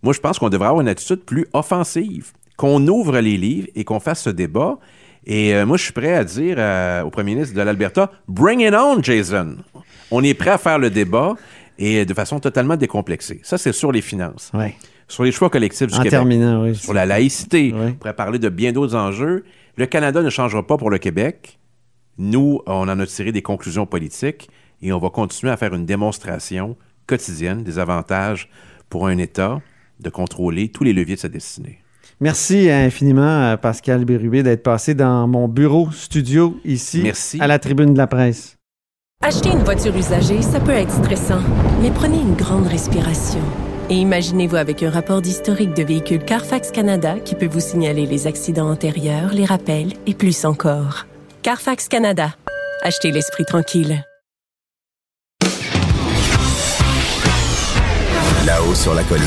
Moi, 0.03 0.11
je 0.11 0.19
pense 0.19 0.39
qu'on 0.39 0.49
devrait 0.49 0.67
avoir 0.67 0.81
une 0.81 0.89
attitude 0.89 1.23
plus 1.23 1.47
offensive, 1.53 2.33
qu'on 2.57 2.85
ouvre 2.85 3.17
les 3.19 3.37
livres 3.37 3.69
et 3.75 3.85
qu'on 3.85 4.01
fasse 4.01 4.23
ce 4.23 4.29
débat. 4.29 4.77
Et 5.25 5.55
euh, 5.55 5.65
moi, 5.65 5.77
je 5.77 5.83
suis 5.83 5.93
prêt 5.93 6.13
à 6.13 6.25
dire 6.25 6.57
euh, 6.59 7.03
au 7.03 7.11
premier 7.11 7.35
ministre 7.35 7.55
de 7.55 7.61
l'Alberta, 7.61 8.11
bring 8.27 8.59
it 8.59 8.73
on, 8.73 9.01
Jason. 9.01 9.55
On 10.11 10.21
est 10.21 10.33
prêt 10.33 10.49
à 10.49 10.57
faire 10.57 10.79
le 10.79 10.89
débat 10.89 11.35
et 11.79 12.03
de 12.03 12.13
façon 12.13 12.41
totalement 12.41 12.75
décomplexée. 12.75 13.39
Ça, 13.41 13.57
c'est 13.57 13.71
sur 13.71 13.93
les 13.93 14.01
finances. 14.01 14.51
Ouais. 14.53 14.75
Sur 15.11 15.25
les 15.25 15.33
choix 15.33 15.49
collectifs 15.49 15.87
du 15.87 15.93
En 15.95 15.97
Québec 15.97 16.11
terminant, 16.11 16.63
oui. 16.63 16.73
sur 16.73 16.93
la 16.93 17.05
laïcité. 17.05 17.73
Oui. 17.75 17.87
On 17.89 17.93
pourrait 17.95 18.15
parler 18.15 18.39
de 18.39 18.47
bien 18.47 18.71
d'autres 18.71 18.95
enjeux. 18.95 19.43
Le 19.75 19.85
Canada 19.85 20.21
ne 20.21 20.29
changera 20.29 20.65
pas 20.65 20.77
pour 20.77 20.89
le 20.89 20.99
Québec. 20.99 21.59
Nous, 22.17 22.61
on 22.65 22.87
en 22.87 22.97
a 22.97 23.05
tiré 23.05 23.33
des 23.33 23.41
conclusions 23.41 23.85
politiques 23.85 24.49
et 24.81 24.93
on 24.93 24.99
va 24.99 25.09
continuer 25.09 25.51
à 25.51 25.57
faire 25.57 25.73
une 25.73 25.85
démonstration 25.85 26.77
quotidienne 27.07 27.61
des 27.61 27.77
avantages 27.77 28.49
pour 28.89 29.07
un 29.07 29.17
État 29.17 29.59
de 29.99 30.09
contrôler 30.09 30.69
tous 30.69 30.85
les 30.85 30.93
leviers 30.93 31.15
de 31.15 31.19
sa 31.19 31.27
destinée. 31.27 31.79
Merci 32.21 32.69
infiniment 32.69 33.51
à 33.51 33.57
Pascal 33.57 34.05
Bérubé 34.05 34.43
d'être 34.43 34.63
passé 34.63 34.93
dans 34.93 35.27
mon 35.27 35.49
bureau 35.49 35.91
studio 35.91 36.57
ici 36.63 37.01
Merci. 37.03 37.37
à 37.41 37.47
la 37.47 37.59
tribune 37.59 37.91
de 37.91 37.97
la 37.97 38.07
presse. 38.07 38.55
Acheter 39.21 39.49
une 39.49 39.63
voiture 39.63 39.93
usagée, 39.93 40.41
ça 40.41 40.61
peut 40.61 40.71
être 40.71 40.91
stressant, 40.91 41.41
mais 41.81 41.91
prenez 41.91 42.21
une 42.21 42.35
grande 42.35 42.67
respiration. 42.67 43.41
Et 43.89 43.95
imaginez-vous 43.95 44.55
avec 44.55 44.83
un 44.83 44.89
rapport 44.89 45.21
d'historique 45.21 45.73
de 45.73 45.83
véhicule 45.83 46.23
Carfax 46.23 46.71
Canada 46.71 47.15
qui 47.19 47.35
peut 47.35 47.47
vous 47.47 47.59
signaler 47.59 48.05
les 48.05 48.27
accidents 48.27 48.69
antérieurs, 48.69 49.33
les 49.33 49.45
rappels 49.45 49.93
et 50.07 50.13
plus 50.13 50.45
encore. 50.45 51.05
Carfax 51.41 51.87
Canada. 51.87 52.35
Achetez 52.83 53.11
l'esprit 53.11 53.45
tranquille. 53.45 54.03
Là-haut 58.45 58.75
sur 58.75 58.93
la 58.93 59.03
colline. 59.03 59.23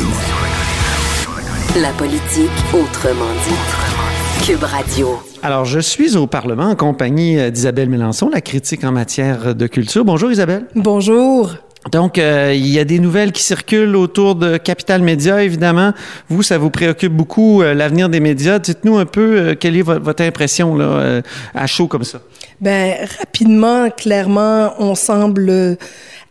La 1.81 1.91
politique 1.93 2.51
autrement 2.73 3.33
dit. 3.47 4.47
Cube 4.47 4.63
Radio. 4.63 5.19
Alors, 5.43 5.65
je 5.65 5.79
suis 5.79 6.17
au 6.17 6.27
Parlement 6.27 6.65
en 6.71 6.77
compagnie 6.77 7.39
euh, 7.39 7.51
d'Isabelle 7.51 7.89
Mélenchon, 7.89 8.29
la 8.29 8.41
critique 8.41 8.85
en 8.85 8.93
matière 8.93 9.55
de 9.55 9.67
culture. 9.67 10.05
Bonjour 10.05 10.31
Isabelle. 10.31 10.67
Bonjour. 10.75 11.55
Donc, 11.93 12.19
euh, 12.19 12.53
il 12.55 12.67
y 12.69 12.79
a 12.79 12.85
des 12.85 12.99
nouvelles 12.99 13.31
qui 13.33 13.43
circulent 13.43 13.95
autour 13.97 14.37
de 14.37 14.57
Capital 14.57 15.03
Média, 15.03 15.43
évidemment. 15.43 15.93
Vous, 16.29 16.43
ça 16.43 16.57
vous 16.57 16.71
préoccupe 16.71 17.13
beaucoup, 17.13 17.63
euh, 17.63 17.75
l'avenir 17.75 18.09
des 18.09 18.21
médias. 18.21 18.59
Dites-nous 18.59 18.97
un 18.97 19.05
peu 19.07 19.39
euh, 19.39 19.55
quelle 19.55 19.77
est 19.77 19.83
vo- 19.83 20.01
votre 20.01 20.23
impression 20.23 20.75
là, 20.77 20.85
euh, 20.85 21.23
à 21.55 21.67
chaud 21.67 21.87
comme 21.87 22.05
ça. 22.05 22.21
Ben 22.61 22.95
rapidement, 23.19 23.91
clairement, 23.91 24.73
on 24.79 24.95
semble 24.95 25.77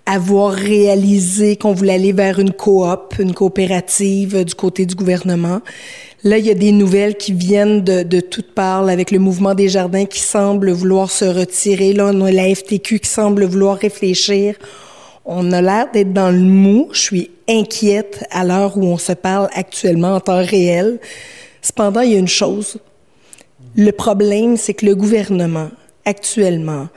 avoir 0.05 0.53
réalisé 0.53 1.55
qu'on 1.55 1.73
voulait 1.73 1.93
aller 1.93 2.11
vers 2.13 2.39
une 2.39 2.51
coop, 2.51 3.13
une 3.19 3.33
coopérative 3.33 4.37
euh, 4.37 4.43
du 4.43 4.55
côté 4.55 4.85
du 4.85 4.95
gouvernement. 4.95 5.61
Là, 6.23 6.37
il 6.39 6.45
y 6.45 6.49
a 6.51 6.55
des 6.55 6.71
nouvelles 6.71 7.15
qui 7.15 7.31
viennent 7.33 7.83
de, 7.83 8.01
de 8.03 8.21
toutes 8.21 8.53
parts 8.55 8.87
avec 8.87 9.11
le 9.11 9.19
mouvement 9.19 9.53
des 9.53 9.69
jardins 9.69 10.05
qui 10.05 10.19
semble 10.19 10.71
vouloir 10.71 11.11
se 11.11 11.25
retirer. 11.25 11.93
Là, 11.93 12.09
on 12.13 12.21
a 12.25 12.31
la 12.31 12.53
FTQ 12.55 12.99
qui 12.99 13.09
semble 13.09 13.43
vouloir 13.45 13.77
réfléchir. 13.77 14.55
On 15.25 15.51
a 15.53 15.61
l'air 15.61 15.89
d'être 15.91 16.11
dans 16.11 16.31
le 16.31 16.39
mou. 16.39 16.89
Je 16.91 16.99
suis 16.99 17.31
inquiète 17.47 18.25
à 18.31 18.43
l'heure 18.43 18.77
où 18.77 18.85
on 18.85 18.97
se 18.97 19.13
parle 19.13 19.49
actuellement 19.53 20.15
en 20.15 20.19
temps 20.19 20.43
réel. 20.43 20.99
Cependant, 21.61 22.01
il 22.01 22.11
y 22.11 22.15
a 22.15 22.19
une 22.19 22.27
chose. 22.27 22.77
Le 23.75 23.91
problème, 23.91 24.57
c'est 24.57 24.73
que 24.73 24.85
le 24.85 24.95
gouvernement, 24.95 25.69
actuellement, 26.05 26.87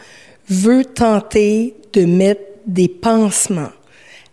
veut 0.48 0.84
tenter 0.84 1.74
de 1.92 2.04
mettre 2.04 2.42
des 2.66 2.88
pansements 2.88 3.70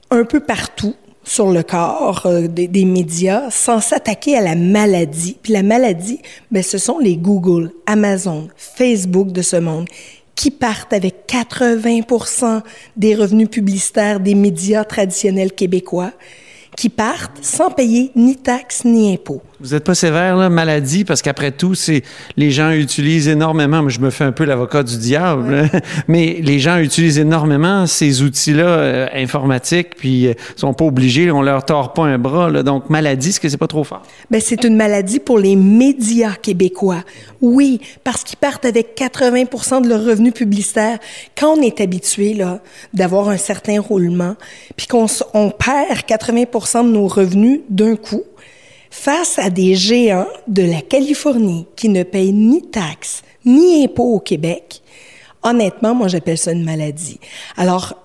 un 0.09 0.25
peu 0.25 0.39
partout 0.39 0.95
sur 1.23 1.51
le 1.51 1.63
corps 1.63 2.23
euh, 2.25 2.47
des, 2.47 2.67
des 2.67 2.83
médias 2.83 3.49
sans 3.49 3.79
s'attaquer 3.79 4.35
à 4.35 4.41
la 4.41 4.55
maladie. 4.55 5.37
Puis 5.41 5.53
la 5.53 5.63
maladie, 5.63 6.19
ben, 6.51 6.61
ce 6.61 6.77
sont 6.77 6.99
les 6.99 7.15
Google, 7.15 7.71
Amazon, 7.85 8.49
Facebook 8.57 9.31
de 9.31 9.41
ce 9.41 9.55
monde 9.55 9.87
qui 10.35 10.51
partent 10.51 10.93
avec 10.93 11.27
80% 11.27 12.61
des 12.97 13.15
revenus 13.15 13.49
publicitaires 13.49 14.19
des 14.19 14.35
médias 14.35 14.83
traditionnels 14.83 15.53
québécois, 15.53 16.11
qui 16.75 16.89
partent 16.89 17.43
sans 17.43 17.69
payer 17.69 18.11
ni 18.15 18.35
taxes 18.35 18.83
ni 18.83 19.13
impôts. 19.13 19.41
Vous 19.63 19.69
n'êtes 19.69 19.85
pas 19.85 19.95
sévère, 19.95 20.35
là, 20.35 20.49
maladie, 20.49 21.05
parce 21.05 21.21
qu'après 21.21 21.51
tout, 21.51 21.73
c'est 21.73 22.03
les 22.35 22.51
gens 22.51 22.71
utilisent 22.71 23.29
énormément. 23.29 23.81
Moi, 23.81 23.91
je 23.91 24.01
me 24.01 24.09
fais 24.09 24.25
un 24.25 24.33
peu 24.33 24.43
l'avocat 24.43 24.83
du 24.83 24.97
diable, 24.97 25.69
mais 26.09 26.39
les 26.41 26.59
gens 26.59 26.79
utilisent 26.79 27.17
énormément 27.17 27.87
ces 27.87 28.23
outils-là 28.23 28.65
euh, 28.65 29.07
informatiques, 29.13 29.95
puis 29.95 30.27
euh, 30.27 30.33
sont 30.57 30.73
pas 30.73 30.83
obligés, 30.83 31.31
on 31.31 31.41
leur 31.41 31.63
tord 31.63 31.93
pas 31.93 32.03
un 32.03 32.17
bras. 32.17 32.49
Là. 32.49 32.61
Donc, 32.61 32.89
maladie, 32.89 33.29
est-ce 33.29 33.39
que 33.39 33.47
c'est 33.47 33.55
pas 33.55 33.69
trop 33.69 33.85
fort? 33.85 34.03
Ben, 34.29 34.41
c'est 34.41 34.65
une 34.65 34.75
maladie 34.75 35.21
pour 35.21 35.39
les 35.39 35.55
médias 35.55 36.33
québécois. 36.33 37.05
Oui, 37.39 37.79
parce 38.03 38.25
qu'ils 38.25 38.39
partent 38.39 38.65
avec 38.65 38.95
80 38.95 39.79
de 39.79 39.87
leurs 39.87 40.03
revenus 40.03 40.33
publicitaires. 40.33 40.99
Quand 41.37 41.57
on 41.57 41.61
est 41.61 41.79
habitué 41.79 42.33
là 42.33 42.59
d'avoir 42.93 43.29
un 43.29 43.37
certain 43.37 43.79
roulement, 43.79 44.35
puis 44.75 44.87
qu'on 44.87 45.05
on 45.33 45.51
perd 45.51 46.03
80 46.05 46.83
de 46.83 46.89
nos 46.89 47.07
revenus 47.07 47.61
d'un 47.69 47.95
coup, 47.95 48.23
face 48.93 49.39
à 49.39 49.49
des 49.49 49.73
géants 49.73 50.27
de 50.47 50.61
la 50.61 50.81
Californie 50.81 51.65
qui 51.75 51.89
ne 51.89 52.03
payent 52.03 52.31
ni 52.31 52.61
taxes 52.61 53.23
ni 53.43 53.83
impôts 53.83 54.13
au 54.13 54.19
Québec, 54.19 54.83
honnêtement, 55.41 55.95
moi 55.95 56.07
j'appelle 56.07 56.37
ça 56.37 56.51
une 56.51 56.63
maladie. 56.63 57.19
Alors, 57.57 58.02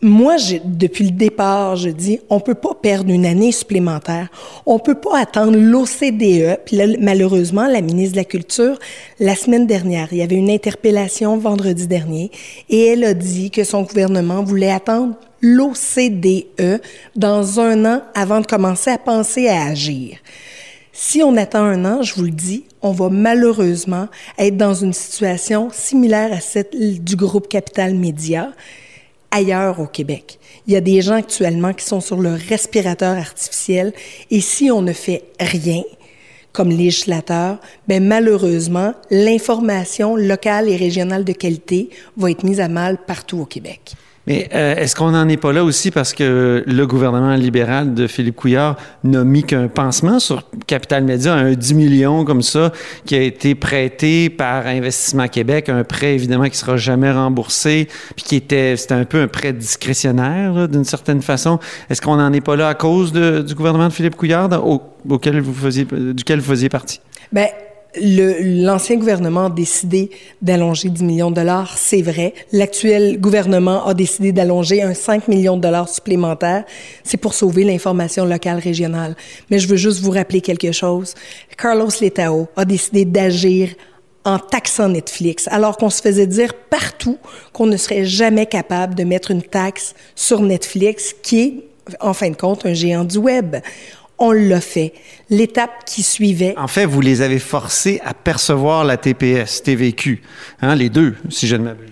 moi, 0.00 0.36
depuis 0.64 1.04
le 1.04 1.10
départ, 1.10 1.74
je 1.74 1.88
dis, 1.88 2.20
on 2.30 2.38
peut 2.38 2.54
pas 2.54 2.74
perdre 2.74 3.10
une 3.10 3.26
année 3.26 3.50
supplémentaire. 3.50 4.28
On 4.64 4.78
peut 4.78 4.94
pas 4.94 5.18
attendre 5.18 5.58
l'OCDE. 5.58 6.60
Puis 6.64 6.76
là, 6.76 6.86
malheureusement, 7.00 7.66
la 7.66 7.80
ministre 7.80 8.12
de 8.12 8.18
la 8.18 8.24
Culture, 8.24 8.78
la 9.18 9.34
semaine 9.34 9.66
dernière, 9.66 10.08
il 10.12 10.18
y 10.18 10.22
avait 10.22 10.36
une 10.36 10.50
interpellation 10.50 11.36
vendredi 11.36 11.88
dernier, 11.88 12.30
et 12.68 12.86
elle 12.86 13.04
a 13.04 13.14
dit 13.14 13.50
que 13.50 13.64
son 13.64 13.82
gouvernement 13.82 14.44
voulait 14.44 14.70
attendre 14.70 15.14
l'OCDE 15.40 16.80
dans 17.16 17.60
un 17.60 17.84
an 17.84 18.02
avant 18.14 18.40
de 18.40 18.46
commencer 18.46 18.90
à 18.90 18.98
penser 18.98 19.48
à 19.48 19.64
agir. 19.64 20.18
Si 20.92 21.22
on 21.22 21.36
attend 21.36 21.64
un 21.64 21.84
an, 21.84 22.02
je 22.02 22.14
vous 22.14 22.24
le 22.24 22.30
dis, 22.30 22.64
on 22.82 22.90
va 22.92 23.08
malheureusement 23.08 24.08
être 24.38 24.56
dans 24.56 24.74
une 24.74 24.92
situation 24.92 25.70
similaire 25.72 26.32
à 26.32 26.40
celle 26.40 26.66
du 27.02 27.16
groupe 27.16 27.48
Capital 27.48 27.94
Média 27.94 28.50
ailleurs 29.30 29.80
au 29.80 29.86
Québec. 29.86 30.38
Il 30.66 30.72
y 30.72 30.76
a 30.76 30.80
des 30.80 31.02
gens 31.02 31.14
actuellement 31.14 31.72
qui 31.72 31.84
sont 31.84 32.00
sur 32.00 32.18
le 32.18 32.34
respirateur 32.34 33.16
artificiel 33.16 33.92
et 34.30 34.40
si 34.40 34.70
on 34.70 34.82
ne 34.82 34.92
fait 34.92 35.24
rien, 35.40 35.82
comme 36.52 36.70
législateur, 36.70 37.58
ben 37.86 38.04
malheureusement, 38.04 38.94
l'information 39.10 40.16
locale 40.16 40.68
et 40.68 40.76
régionale 40.76 41.24
de 41.24 41.32
qualité 41.32 41.90
va 42.16 42.30
être 42.30 42.42
mise 42.42 42.60
à 42.60 42.68
mal 42.68 42.98
partout 43.06 43.38
au 43.38 43.44
Québec. 43.44 43.94
Mais 44.28 44.46
euh, 44.54 44.74
est-ce 44.74 44.94
qu'on 44.94 45.12
n'en 45.12 45.26
est 45.26 45.38
pas 45.38 45.54
là 45.54 45.64
aussi 45.64 45.90
parce 45.90 46.12
que 46.12 46.62
le 46.66 46.86
gouvernement 46.86 47.34
libéral 47.34 47.94
de 47.94 48.06
Philippe 48.06 48.36
Couillard 48.36 48.76
n'a 49.02 49.24
mis 49.24 49.42
qu'un 49.42 49.68
pansement 49.68 50.20
sur 50.20 50.42
Capital 50.66 51.02
Média, 51.04 51.32
un 51.32 51.54
10 51.54 51.74
millions 51.74 52.26
comme 52.26 52.42
ça, 52.42 52.70
qui 53.06 53.14
a 53.14 53.22
été 53.22 53.54
prêté 53.54 54.28
par 54.28 54.66
Investissement 54.66 55.28
Québec, 55.28 55.70
un 55.70 55.82
prêt 55.82 56.14
évidemment 56.14 56.50
qui 56.50 56.58
sera 56.58 56.76
jamais 56.76 57.10
remboursé, 57.10 57.88
puis 58.16 58.24
qui 58.26 58.36
était, 58.36 58.76
c'était 58.76 58.92
un 58.92 59.06
peu 59.06 59.22
un 59.22 59.28
prêt 59.28 59.54
discrétionnaire 59.54 60.68
d'une 60.68 60.84
certaine 60.84 61.22
façon. 61.22 61.58
Est-ce 61.88 62.02
qu'on 62.02 62.16
n'en 62.16 62.30
est 62.34 62.42
pas 62.42 62.54
là 62.54 62.68
à 62.68 62.74
cause 62.74 63.12
de, 63.12 63.40
du 63.40 63.54
gouvernement 63.54 63.88
de 63.88 63.94
Philippe 63.94 64.16
Couillard 64.16 64.50
auquel 65.08 65.40
vous 65.40 65.54
faisiez, 65.54 65.86
duquel 65.90 66.40
vous 66.40 66.50
faisiez 66.50 66.68
partie? 66.68 67.00
Ben, 67.32 67.48
l'ancien 67.96 68.96
gouvernement 68.96 69.46
a 69.46 69.50
décidé 69.50 70.10
d'allonger 70.42 70.88
10 70.88 71.02
millions 71.04 71.30
de 71.30 71.36
dollars, 71.36 71.76
c'est 71.78 72.02
vrai. 72.02 72.34
L'actuel 72.52 73.18
gouvernement 73.20 73.86
a 73.86 73.94
décidé 73.94 74.32
d'allonger 74.32 74.82
un 74.82 74.94
5 74.94 75.28
millions 75.28 75.56
de 75.56 75.62
dollars 75.62 75.88
supplémentaires. 75.88 76.64
C'est 77.02 77.16
pour 77.16 77.34
sauver 77.34 77.64
l'information 77.64 78.24
locale 78.24 78.58
régionale. 78.58 79.16
Mais 79.50 79.58
je 79.58 79.68
veux 79.68 79.76
juste 79.76 80.00
vous 80.00 80.10
rappeler 80.10 80.40
quelque 80.40 80.72
chose. 80.72 81.14
Carlos 81.56 81.90
Letao 82.00 82.48
a 82.56 82.64
décidé 82.64 83.04
d'agir 83.04 83.70
en 84.24 84.38
taxant 84.38 84.90
Netflix, 84.90 85.48
alors 85.50 85.78
qu'on 85.78 85.88
se 85.88 86.02
faisait 86.02 86.26
dire 86.26 86.52
partout 86.68 87.16
qu'on 87.54 87.66
ne 87.66 87.76
serait 87.78 88.04
jamais 88.04 88.44
capable 88.44 88.94
de 88.94 89.04
mettre 89.04 89.30
une 89.30 89.42
taxe 89.42 89.94
sur 90.14 90.40
Netflix, 90.40 91.14
qui 91.22 91.40
est, 91.40 91.54
en 92.00 92.12
fin 92.12 92.28
de 92.28 92.36
compte, 92.36 92.66
un 92.66 92.74
géant 92.74 93.04
du 93.04 93.16
web 93.16 93.56
on 94.18 94.32
l'a 94.32 94.60
fait. 94.60 94.92
L'étape 95.30 95.84
qui 95.86 96.02
suivait. 96.02 96.54
En 96.56 96.68
fait, 96.68 96.84
vous 96.84 97.00
les 97.00 97.22
avez 97.22 97.38
forcés 97.38 98.00
à 98.04 98.14
percevoir 98.14 98.84
la 98.84 98.96
TPS, 98.96 99.62
TVQ, 99.62 100.22
hein, 100.62 100.74
les 100.74 100.88
deux, 100.88 101.14
si 101.28 101.46
je 101.46 101.56
ne 101.56 101.64
m'abuse. 101.64 101.90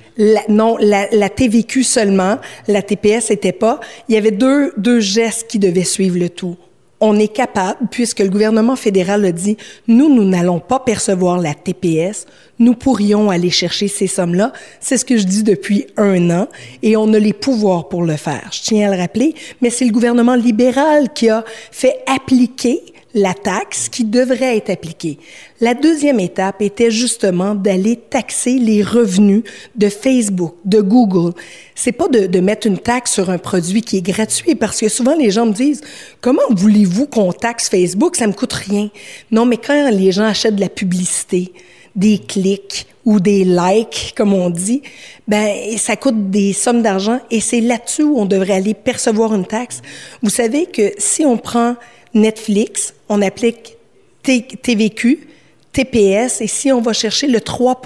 non, 0.48 0.76
la, 0.80 1.08
la, 1.12 1.28
TVQ 1.28 1.84
seulement, 1.84 2.38
la 2.68 2.82
TPS 2.82 3.30
n'était 3.30 3.52
pas. 3.52 3.80
Il 4.08 4.14
y 4.14 4.18
avait 4.18 4.30
deux, 4.30 4.72
deux 4.76 5.00
gestes 5.00 5.46
qui 5.48 5.58
devaient 5.58 5.84
suivre 5.84 6.18
le 6.18 6.30
tout 6.30 6.56
on 7.00 7.18
est 7.18 7.28
capable, 7.28 7.88
puisque 7.90 8.20
le 8.20 8.28
gouvernement 8.28 8.76
fédéral 8.76 9.24
a 9.24 9.32
dit, 9.32 9.56
nous, 9.86 10.12
nous 10.14 10.24
n'allons 10.24 10.60
pas 10.60 10.80
percevoir 10.80 11.38
la 11.38 11.54
TPS, 11.54 12.26
nous 12.58 12.74
pourrions 12.74 13.30
aller 13.30 13.50
chercher 13.50 13.88
ces 13.88 14.06
sommes-là. 14.06 14.52
C'est 14.80 14.96
ce 14.96 15.04
que 15.04 15.18
je 15.18 15.24
dis 15.24 15.42
depuis 15.42 15.86
un 15.96 16.30
an, 16.30 16.48
et 16.82 16.96
on 16.96 17.12
a 17.12 17.18
les 17.18 17.34
pouvoirs 17.34 17.88
pour 17.88 18.02
le 18.02 18.16
faire. 18.16 18.48
Je 18.50 18.62
tiens 18.62 18.90
à 18.90 18.94
le 18.94 19.00
rappeler, 19.00 19.34
mais 19.60 19.70
c'est 19.70 19.84
le 19.84 19.92
gouvernement 19.92 20.34
libéral 20.34 21.12
qui 21.12 21.28
a 21.28 21.44
fait 21.70 21.98
appliquer 22.06 22.80
la 23.16 23.32
taxe 23.32 23.88
qui 23.88 24.04
devrait 24.04 24.58
être 24.58 24.68
appliquée. 24.68 25.18
La 25.62 25.72
deuxième 25.72 26.20
étape 26.20 26.60
était 26.60 26.90
justement 26.90 27.54
d'aller 27.54 27.96
taxer 27.96 28.58
les 28.58 28.82
revenus 28.82 29.42
de 29.74 29.88
Facebook, 29.88 30.54
de 30.66 30.82
Google. 30.82 31.32
C'est 31.74 31.92
pas 31.92 32.08
de, 32.08 32.40
mettre 32.40 32.66
une 32.66 32.76
taxe 32.76 33.14
sur 33.14 33.30
un 33.30 33.38
produit 33.38 33.80
qui 33.80 33.96
est 33.96 34.02
gratuit 34.02 34.54
parce 34.54 34.78
que 34.78 34.90
souvent 34.90 35.16
les 35.16 35.30
gens 35.30 35.46
me 35.46 35.54
disent 35.54 35.80
comment 36.20 36.42
voulez-vous 36.50 37.06
qu'on 37.06 37.32
taxe 37.32 37.70
Facebook? 37.70 38.16
Ça 38.16 38.26
me 38.26 38.34
coûte 38.34 38.52
rien. 38.52 38.90
Non, 39.30 39.46
mais 39.46 39.56
quand 39.56 39.90
les 39.90 40.12
gens 40.12 40.24
achètent 40.24 40.56
de 40.56 40.60
la 40.60 40.68
publicité, 40.68 41.54
des 41.94 42.18
clics 42.18 42.86
ou 43.06 43.18
des 43.18 43.44
likes, 43.44 44.12
comme 44.14 44.34
on 44.34 44.50
dit, 44.50 44.82
ben 45.26 45.78
ça 45.78 45.96
coûte 45.96 46.30
des 46.30 46.52
sommes 46.52 46.82
d'argent 46.82 47.20
et 47.30 47.40
c'est 47.40 47.62
là-dessus 47.62 48.02
où 48.02 48.18
on 48.18 48.26
devrait 48.26 48.52
aller 48.52 48.74
percevoir 48.74 49.34
une 49.34 49.46
taxe. 49.46 49.80
Vous 50.22 50.28
savez 50.28 50.66
que 50.66 50.92
si 50.98 51.24
on 51.24 51.38
prend 51.38 51.76
Netflix, 52.14 52.94
on 53.08 53.22
applique 53.22 53.76
TVQ, 54.22 55.28
TPS, 55.72 56.40
et 56.40 56.46
si 56.46 56.72
on 56.72 56.80
va 56.80 56.92
chercher 56.92 57.26
le 57.26 57.40
3 57.40 57.80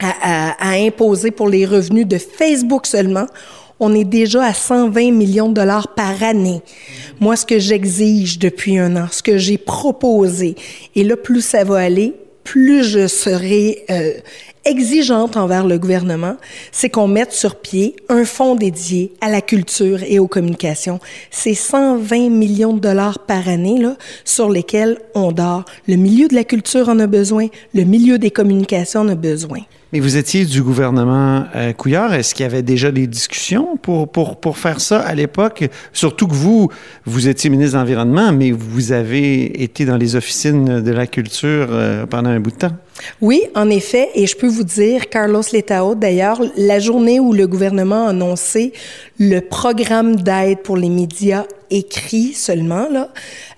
à, 0.00 0.54
à, 0.58 0.70
imposer 0.76 1.30
pour 1.30 1.48
les 1.48 1.66
revenus 1.66 2.06
de 2.06 2.18
Facebook 2.18 2.86
seulement, 2.86 3.26
on 3.80 3.94
est 3.94 4.04
déjà 4.04 4.44
à 4.44 4.54
120 4.54 5.12
millions 5.12 5.48
de 5.48 5.54
dollars 5.54 5.94
par 5.94 6.22
année. 6.22 6.60
Moi, 7.20 7.36
ce 7.36 7.46
que 7.46 7.58
j'exige 7.58 8.38
depuis 8.38 8.78
un 8.78 8.96
an, 8.96 9.06
ce 9.10 9.22
que 9.22 9.38
j'ai 9.38 9.58
proposé, 9.58 10.56
et 10.94 11.04
là, 11.04 11.16
plus 11.16 11.42
ça 11.42 11.64
va 11.64 11.78
aller, 11.78 12.14
plus 12.44 12.84
je 12.84 13.06
serai 13.06 13.84
euh, 13.90 14.12
exigeante 14.64 15.36
envers 15.36 15.66
le 15.66 15.78
gouvernement, 15.78 16.36
c'est 16.72 16.90
qu'on 16.90 17.08
mette 17.08 17.32
sur 17.32 17.56
pied 17.56 17.96
un 18.08 18.24
fonds 18.24 18.54
dédié 18.54 19.12
à 19.20 19.30
la 19.30 19.40
culture 19.40 20.02
et 20.02 20.18
aux 20.18 20.28
communications. 20.28 21.00
C'est 21.30 21.54
120 21.54 22.30
millions 22.30 22.72
de 22.72 22.80
dollars 22.80 23.20
par 23.20 23.48
année 23.48 23.78
là, 23.78 23.96
sur 24.24 24.50
lesquels 24.50 24.98
on 25.14 25.32
dort. 25.32 25.64
Le 25.86 25.96
milieu 25.96 26.28
de 26.28 26.34
la 26.34 26.44
culture 26.44 26.88
en 26.88 26.98
a 26.98 27.06
besoin, 27.06 27.48
le 27.74 27.84
milieu 27.84 28.18
des 28.18 28.30
communications 28.30 29.00
en 29.00 29.08
a 29.08 29.14
besoin. 29.14 29.60
Mais 29.92 30.00
vous 30.00 30.18
étiez 30.18 30.44
du 30.44 30.62
gouvernement 30.62 31.46
euh, 31.56 31.72
Couillard. 31.72 32.12
Est-ce 32.12 32.34
qu'il 32.34 32.42
y 32.42 32.46
avait 32.46 32.62
déjà 32.62 32.90
des 32.90 33.06
discussions 33.06 33.78
pour, 33.78 34.10
pour, 34.12 34.38
pour 34.38 34.58
faire 34.58 34.82
ça 34.82 35.00
à 35.00 35.14
l'époque? 35.14 35.66
Surtout 35.94 36.26
que 36.26 36.34
vous, 36.34 36.68
vous 37.06 37.26
étiez 37.28 37.48
ministre 37.48 37.72
de 37.74 37.78
l'Environnement, 37.78 38.30
mais 38.32 38.50
vous 38.50 38.92
avez 38.92 39.62
été 39.62 39.86
dans 39.86 39.96
les 39.96 40.14
officines 40.14 40.82
de 40.82 40.90
la 40.92 41.06
culture 41.06 41.68
euh, 41.70 42.04
pendant 42.04 42.28
un 42.28 42.40
bout 42.40 42.50
de 42.50 42.56
temps. 42.56 42.76
Oui, 43.20 43.42
en 43.54 43.70
effet, 43.70 44.10
et 44.14 44.26
je 44.26 44.36
peux 44.36 44.48
vous 44.48 44.64
dire, 44.64 45.08
Carlos 45.08 45.42
Letao, 45.52 45.94
d'ailleurs, 45.94 46.40
la 46.56 46.78
journée 46.78 47.20
où 47.20 47.32
le 47.32 47.46
gouvernement 47.46 48.06
a 48.06 48.10
annoncé 48.10 48.72
le 49.18 49.40
programme 49.40 50.16
d'aide 50.16 50.58
pour 50.62 50.76
les 50.76 50.88
médias 50.88 51.44
écrits 51.70 52.32
seulement, 52.32 52.88
là, 52.90 53.08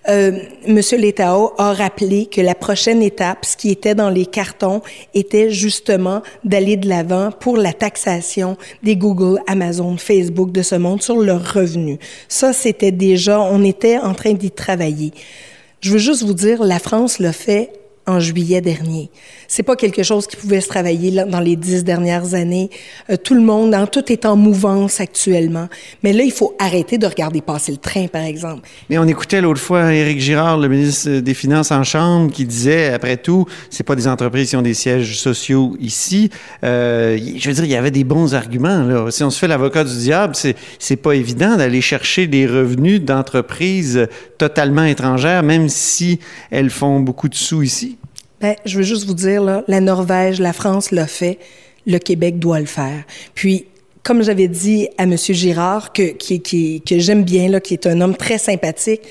euh, 0.08 0.32
Monsieur 0.66 0.98
Letao 0.98 1.52
a 1.58 1.72
rappelé 1.72 2.26
que 2.26 2.40
la 2.40 2.54
prochaine 2.54 3.02
étape, 3.02 3.44
ce 3.44 3.56
qui 3.56 3.70
était 3.70 3.94
dans 3.94 4.10
les 4.10 4.26
cartons, 4.26 4.82
était 5.14 5.50
justement 5.50 6.22
d'aller 6.42 6.76
de 6.76 6.88
l'avant 6.88 7.30
pour 7.30 7.56
la 7.56 7.72
taxation 7.72 8.56
des 8.82 8.96
Google, 8.96 9.40
Amazon, 9.46 9.96
Facebook 9.96 10.52
de 10.52 10.62
ce 10.62 10.74
monde 10.74 11.02
sur 11.02 11.16
leurs 11.16 11.52
revenus. 11.52 11.98
Ça, 12.28 12.52
c'était 12.52 12.92
déjà, 12.92 13.40
on 13.40 13.62
était 13.62 13.98
en 13.98 14.14
train 14.14 14.32
d'y 14.32 14.50
travailler. 14.50 15.12
Je 15.80 15.92
veux 15.92 15.98
juste 15.98 16.24
vous 16.24 16.34
dire, 16.34 16.62
la 16.62 16.78
France 16.78 17.18
l'a 17.18 17.32
fait 17.32 17.70
en 18.06 18.18
juillet 18.18 18.60
dernier. 18.60 19.10
C'est 19.46 19.62
pas 19.62 19.76
quelque 19.76 20.02
chose 20.02 20.26
qui 20.26 20.36
pouvait 20.36 20.60
se 20.60 20.68
travailler 20.68 21.10
dans 21.10 21.40
les 21.40 21.56
dix 21.56 21.84
dernières 21.84 22.34
années. 22.34 22.70
Euh, 23.10 23.16
tout 23.16 23.34
le 23.34 23.40
monde, 23.40 23.74
hein, 23.74 23.86
tout 23.86 24.10
est 24.10 24.24
en 24.24 24.36
mouvance 24.36 25.00
actuellement. 25.00 25.68
Mais 26.02 26.12
là, 26.12 26.24
il 26.24 26.32
faut 26.32 26.54
arrêter 26.58 26.98
de 26.98 27.06
regarder 27.06 27.40
passer 27.40 27.72
le 27.72 27.78
train, 27.78 28.06
par 28.08 28.22
exemple. 28.22 28.68
Mais 28.88 28.98
on 28.98 29.06
écoutait 29.06 29.40
l'autre 29.40 29.60
fois 29.60 29.92
Éric 29.92 30.20
Girard, 30.20 30.58
le 30.58 30.68
ministre 30.68 31.20
des 31.20 31.34
Finances 31.34 31.70
en 31.70 31.84
Chambre, 31.84 32.32
qui 32.32 32.44
disait, 32.44 32.92
après 32.92 33.16
tout, 33.16 33.46
c'est 33.70 33.84
pas 33.84 33.96
des 33.96 34.08
entreprises 34.08 34.50
qui 34.50 34.56
ont 34.56 34.62
des 34.62 34.74
sièges 34.74 35.18
sociaux 35.18 35.76
ici. 35.80 36.30
Euh, 36.64 37.18
je 37.36 37.48
veux 37.48 37.54
dire, 37.54 37.64
il 37.64 37.70
y 37.70 37.76
avait 37.76 37.90
des 37.90 38.04
bons 38.04 38.34
arguments. 38.34 39.10
Si 39.10 39.22
on 39.22 39.30
se 39.30 39.38
fait 39.38 39.48
l'avocat 39.48 39.84
du 39.84 39.96
diable, 39.96 40.34
c'est 40.34 40.96
pas 40.96 41.12
évident 41.12 41.56
d'aller 41.56 41.80
chercher 41.80 42.26
des 42.26 42.46
revenus 42.46 43.00
d'entreprises 43.02 44.08
totalement 44.38 44.84
étrangères, 44.84 45.42
même 45.42 45.68
si 45.68 46.18
elles 46.50 46.70
font 46.70 47.00
beaucoup 47.00 47.28
de 47.28 47.34
sous 47.34 47.62
ici. 47.62 47.99
Ben, 48.40 48.56
je 48.64 48.78
veux 48.78 48.82
juste 48.82 49.06
vous 49.06 49.14
dire, 49.14 49.42
là, 49.42 49.64
la 49.68 49.80
Norvège, 49.80 50.40
la 50.40 50.52
France 50.52 50.92
l'a 50.92 51.06
fait, 51.06 51.38
le 51.86 51.98
Québec 51.98 52.38
doit 52.38 52.58
le 52.58 52.66
faire. 52.66 53.04
Puis, 53.34 53.66
comme 54.02 54.22
j'avais 54.22 54.48
dit 54.48 54.88
à 54.96 55.02
M. 55.02 55.16
Girard, 55.18 55.92
que, 55.92 56.12
qui, 56.12 56.40
qui, 56.40 56.80
que 56.80 56.98
j'aime 56.98 57.22
bien, 57.22 57.48
là, 57.48 57.60
qui 57.60 57.74
est 57.74 57.86
un 57.86 58.00
homme 58.00 58.16
très 58.16 58.38
sympathique, 58.38 59.02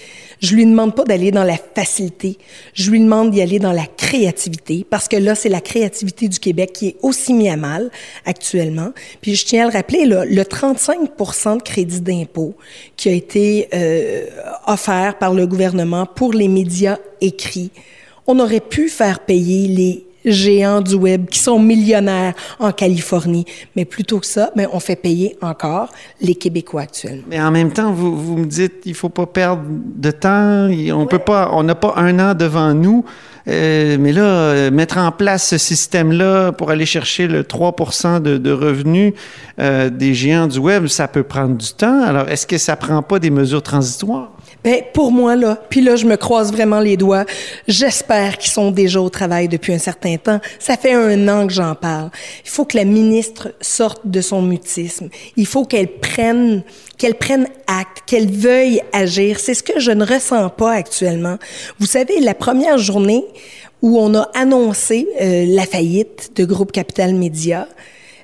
je 0.41 0.55
lui 0.55 0.65
demande 0.65 0.95
pas 0.95 1.03
d'aller 1.03 1.29
dans 1.29 1.43
la 1.43 1.57
facilité, 1.57 2.37
je 2.73 2.89
lui 2.89 2.99
demande 2.99 3.29
d'y 3.29 3.41
aller 3.41 3.59
dans 3.59 3.71
la 3.71 3.85
créativité, 3.85 4.85
parce 4.89 5.07
que 5.07 5.17
là, 5.17 5.35
c'est 5.35 5.49
la 5.49 5.61
créativité 5.61 6.27
du 6.27 6.39
Québec 6.39 6.73
qui 6.73 6.87
est 6.87 6.95
aussi 7.03 7.33
mis 7.33 7.49
à 7.49 7.57
mal 7.57 7.91
actuellement. 8.25 8.93
Puis 9.21 9.35
je 9.35 9.45
tiens 9.45 9.67
à 9.67 9.69
le 9.69 9.73
rappeler, 9.73 10.05
là, 10.05 10.25
le 10.25 10.43
35 10.43 10.99
de 11.01 11.61
crédit 11.61 12.01
d'impôt 12.01 12.55
qui 12.95 13.09
a 13.09 13.11
été 13.11 13.67
euh, 13.73 14.25
offert 14.65 15.17
par 15.19 15.33
le 15.33 15.45
gouvernement 15.45 16.07
pour 16.07 16.33
les 16.33 16.47
médias 16.47 16.97
écrits, 17.21 17.71
on 18.29 18.39
aurait 18.39 18.59
pu 18.59 18.89
faire 18.89 19.21
payer 19.21 19.67
les 19.67 20.05
géants 20.23 20.81
du 20.81 20.93
web 20.93 21.25
qui 21.29 21.39
sont 21.39 21.59
millionnaires 21.59 22.35
en 22.59 22.71
Californie. 22.71 23.45
Mais 23.75 23.85
plutôt 23.85 24.19
que 24.19 24.27
ça, 24.27 24.51
mais 24.55 24.67
on 24.71 24.79
fait 24.79 24.95
payer 24.95 25.35
encore 25.41 25.89
les 26.21 26.35
Québécois 26.35 26.81
actuellement. 26.81 27.23
Mais 27.27 27.41
en 27.41 27.49
même 27.49 27.71
temps, 27.71 27.91
vous, 27.91 28.15
vous 28.15 28.37
me 28.37 28.45
dites, 28.45 28.83
il 28.85 28.93
faut 28.93 29.09
pas 29.09 29.25
perdre 29.25 29.63
de 29.67 30.11
temps. 30.11 30.69
On 30.93 31.07
peut 31.07 31.17
pas, 31.17 31.49
on 31.53 31.63
n'a 31.63 31.73
pas 31.73 31.93
un 31.97 32.19
an 32.19 32.35
devant 32.35 32.75
nous. 32.75 33.03
Euh, 33.47 33.97
mais 33.99 34.11
là, 34.11 34.21
euh, 34.21 34.71
mettre 34.71 34.99
en 34.99 35.11
place 35.11 35.47
ce 35.47 35.57
système-là 35.57 36.51
pour 36.51 36.69
aller 36.69 36.85
chercher 36.85 37.27
le 37.27 37.43
3 37.43 37.73
de, 38.19 38.37
de 38.37 38.51
revenus 38.51 39.13
euh, 39.59 39.89
des 39.89 40.13
géants 40.13 40.45
du 40.45 40.59
web, 40.59 40.85
ça 40.85 41.07
peut 41.07 41.23
prendre 41.23 41.55
du 41.55 41.73
temps. 41.73 42.03
Alors, 42.03 42.29
est-ce 42.29 42.45
que 42.45 42.59
ça 42.59 42.75
prend 42.75 43.01
pas 43.01 43.17
des 43.17 43.31
mesures 43.31 43.63
transitoires? 43.63 44.31
Ben, 44.63 44.82
pour 44.93 45.12
moi, 45.12 45.36
là, 45.38 45.58
puis 45.69 45.80
là, 45.80 45.95
je 45.95 46.06
me 46.06 46.17
croise 46.17 46.52
vraiment 46.52 46.82
les 46.82 46.98
doigts. 46.98 47.26
J'espère 47.67 48.38
qu'ils 48.38 48.52
sont 48.52 48.72
déjà 48.72 49.00
au 49.00 49.10
travail 49.10 49.48
depuis 49.48 49.74
un 49.74 49.78
certain 49.78 50.17
temps. 50.17 50.41
Ça 50.60 50.76
fait 50.76 50.93
un 50.93 51.28
an 51.30 51.48
que 51.48 51.54
j'en 51.54 51.76
parle. 51.76 52.10
Il 52.43 52.50
faut 52.50 52.65
que 52.65 52.76
la 52.76 52.84
ministre 52.84 53.54
sorte 53.62 54.02
de 54.06 54.19
son 54.19 54.41
mutisme. 54.41 55.10
Il 55.38 55.45
faut 55.45 55.63
qu'elle 55.65 55.88
prenne 55.88 56.63
qu'elles 56.98 57.15
prennent 57.15 57.48
acte, 57.67 58.04
qu'elles 58.06 58.30
veuillent 58.30 58.82
agir. 58.91 59.39
C'est 59.39 59.54
ce 59.54 59.63
que 59.63 59.80
je 59.80 59.91
ne 59.91 60.06
ressens 60.06 60.50
pas 60.50 60.74
actuellement. 60.74 61.38
Vous 61.80 61.86
savez, 61.86 62.19
la 62.19 62.34
première 62.34 62.78
journée 62.78 63.24
où 63.82 63.98
on 63.98 64.13
a 64.13 64.30
annoncé 64.34 65.08
euh, 65.22 65.45
la 65.48 65.65
faillite 65.65 66.32
de 66.36 66.43
Groupe 66.43 66.74
Capital 66.74 67.15
Média, 67.15 67.67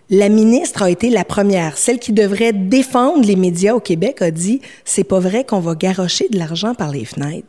la 0.10 0.30
ministre 0.30 0.84
a 0.84 0.90
été 0.90 1.10
la 1.10 1.26
première, 1.26 1.78
celle 1.78 2.00
qui 2.00 2.14
devrait 2.14 2.54
défendre 2.54 3.26
les 3.26 3.36
médias 3.36 3.74
au 3.74 3.80
Québec 3.80 4.22
a 4.22 4.32
dit 4.32 4.62
c'est 4.84 5.04
pas 5.04 5.20
vrai 5.20 5.44
qu'on 5.44 5.60
va 5.60 5.76
garrocher 5.76 6.28
de 6.30 6.38
l'argent 6.38 6.76
par 6.76 6.92
les 6.92 7.06
fenêtres. 7.06 7.48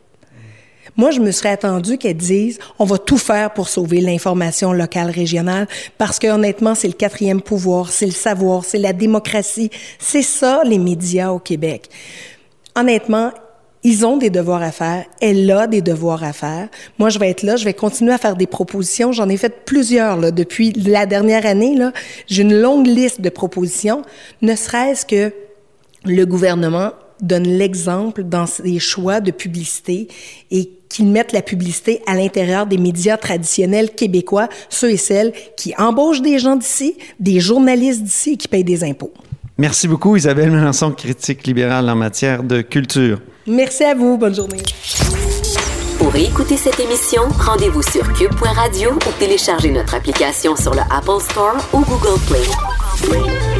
Moi, 0.95 1.11
je 1.11 1.19
me 1.19 1.29
serais 1.29 1.49
attendu 1.49 1.99
qu'elle 1.99 2.17
dise 2.17 2.57
on 2.79 2.85
va 2.85 2.97
tout 2.97 3.19
faire 3.19 3.53
pour 3.53 3.69
sauver 3.69 4.01
l'information 4.01 4.73
locale 4.73 5.11
régionale 5.11 5.67
parce 5.99 6.17
que 6.17 6.25
honnêtement, 6.27 6.73
c'est 6.73 6.87
le 6.87 6.93
quatrième 6.93 7.41
pouvoir, 7.41 7.91
c'est 7.91 8.07
le 8.07 8.11
savoir, 8.11 8.65
c'est 8.65 8.79
la 8.79 8.93
démocratie, 8.93 9.69
c'est 9.99 10.23
ça 10.23 10.63
les 10.65 10.79
médias 10.79 11.29
au 11.29 11.39
Québec. 11.39 11.89
Honnêtement, 12.75 13.31
ils 13.87 14.05
ont 14.05 14.17
des 14.17 14.29
devoirs 14.29 14.63
à 14.63 14.73
faire. 14.73 15.05
Elle 15.21 15.49
a 15.49 15.65
des 15.65 15.81
devoirs 15.81 16.21
à 16.21 16.33
faire. 16.33 16.67
Moi, 16.99 17.07
je 17.07 17.19
vais 17.19 17.29
être 17.29 17.43
là. 17.43 17.55
Je 17.55 17.63
vais 17.63 17.73
continuer 17.73 18.11
à 18.11 18.17
faire 18.17 18.35
des 18.35 18.45
propositions. 18.45 19.13
J'en 19.13 19.29
ai 19.29 19.37
fait 19.37 19.63
plusieurs 19.63 20.17
là, 20.17 20.31
depuis 20.31 20.73
la 20.73 21.05
dernière 21.05 21.45
année. 21.45 21.73
J'ai 22.27 22.41
une 22.41 22.59
longue 22.59 22.85
liste 22.85 23.21
de 23.21 23.29
propositions. 23.29 24.01
Ne 24.41 24.57
serait-ce 24.57 25.05
que 25.05 25.31
le 26.03 26.25
gouvernement 26.25 26.91
donne 27.21 27.47
l'exemple 27.47 28.23
dans 28.23 28.45
ses 28.45 28.77
choix 28.77 29.21
de 29.21 29.31
publicité 29.31 30.09
et 30.51 30.69
qu'ils 30.89 31.07
mettent 31.07 31.31
la 31.31 31.41
publicité 31.41 32.01
à 32.07 32.15
l'intérieur 32.15 32.67
des 32.67 32.77
médias 32.77 33.15
traditionnels 33.15 33.91
québécois, 33.91 34.49
ceux 34.67 34.91
et 34.91 34.97
celles 34.97 35.31
qui 35.55 35.73
embauchent 35.77 36.21
des 36.21 36.39
gens 36.39 36.57
d'ici, 36.57 36.97
des 37.21 37.39
journalistes 37.39 38.03
d'ici 38.03 38.31
et 38.31 38.37
qui 38.37 38.49
payent 38.49 38.65
des 38.65 38.83
impôts. 38.83 39.13
Merci 39.57 39.87
beaucoup, 39.87 40.17
Isabelle 40.17 40.51
Melançon, 40.51 40.91
critique 40.91 41.47
libérale 41.47 41.89
en 41.89 41.95
matière 41.95 42.43
de 42.43 42.61
culture. 42.61 43.21
Merci 43.47 43.85
à 43.85 43.95
vous. 43.95 44.17
Bonne 44.17 44.35
journée. 44.35 44.61
Pour 45.97 46.15
écouter 46.15 46.57
cette 46.57 46.79
émission, 46.79 47.23
rendez-vous 47.39 47.81
sur 47.81 48.11
cube.radio 48.13 48.91
ou 48.91 49.19
téléchargez 49.19 49.71
notre 49.71 49.95
application 49.95 50.55
sur 50.55 50.73
le 50.73 50.81
Apple 50.91 51.21
Store 51.21 51.55
ou 51.73 51.79
Google 51.85 52.19
Play. 52.27 53.56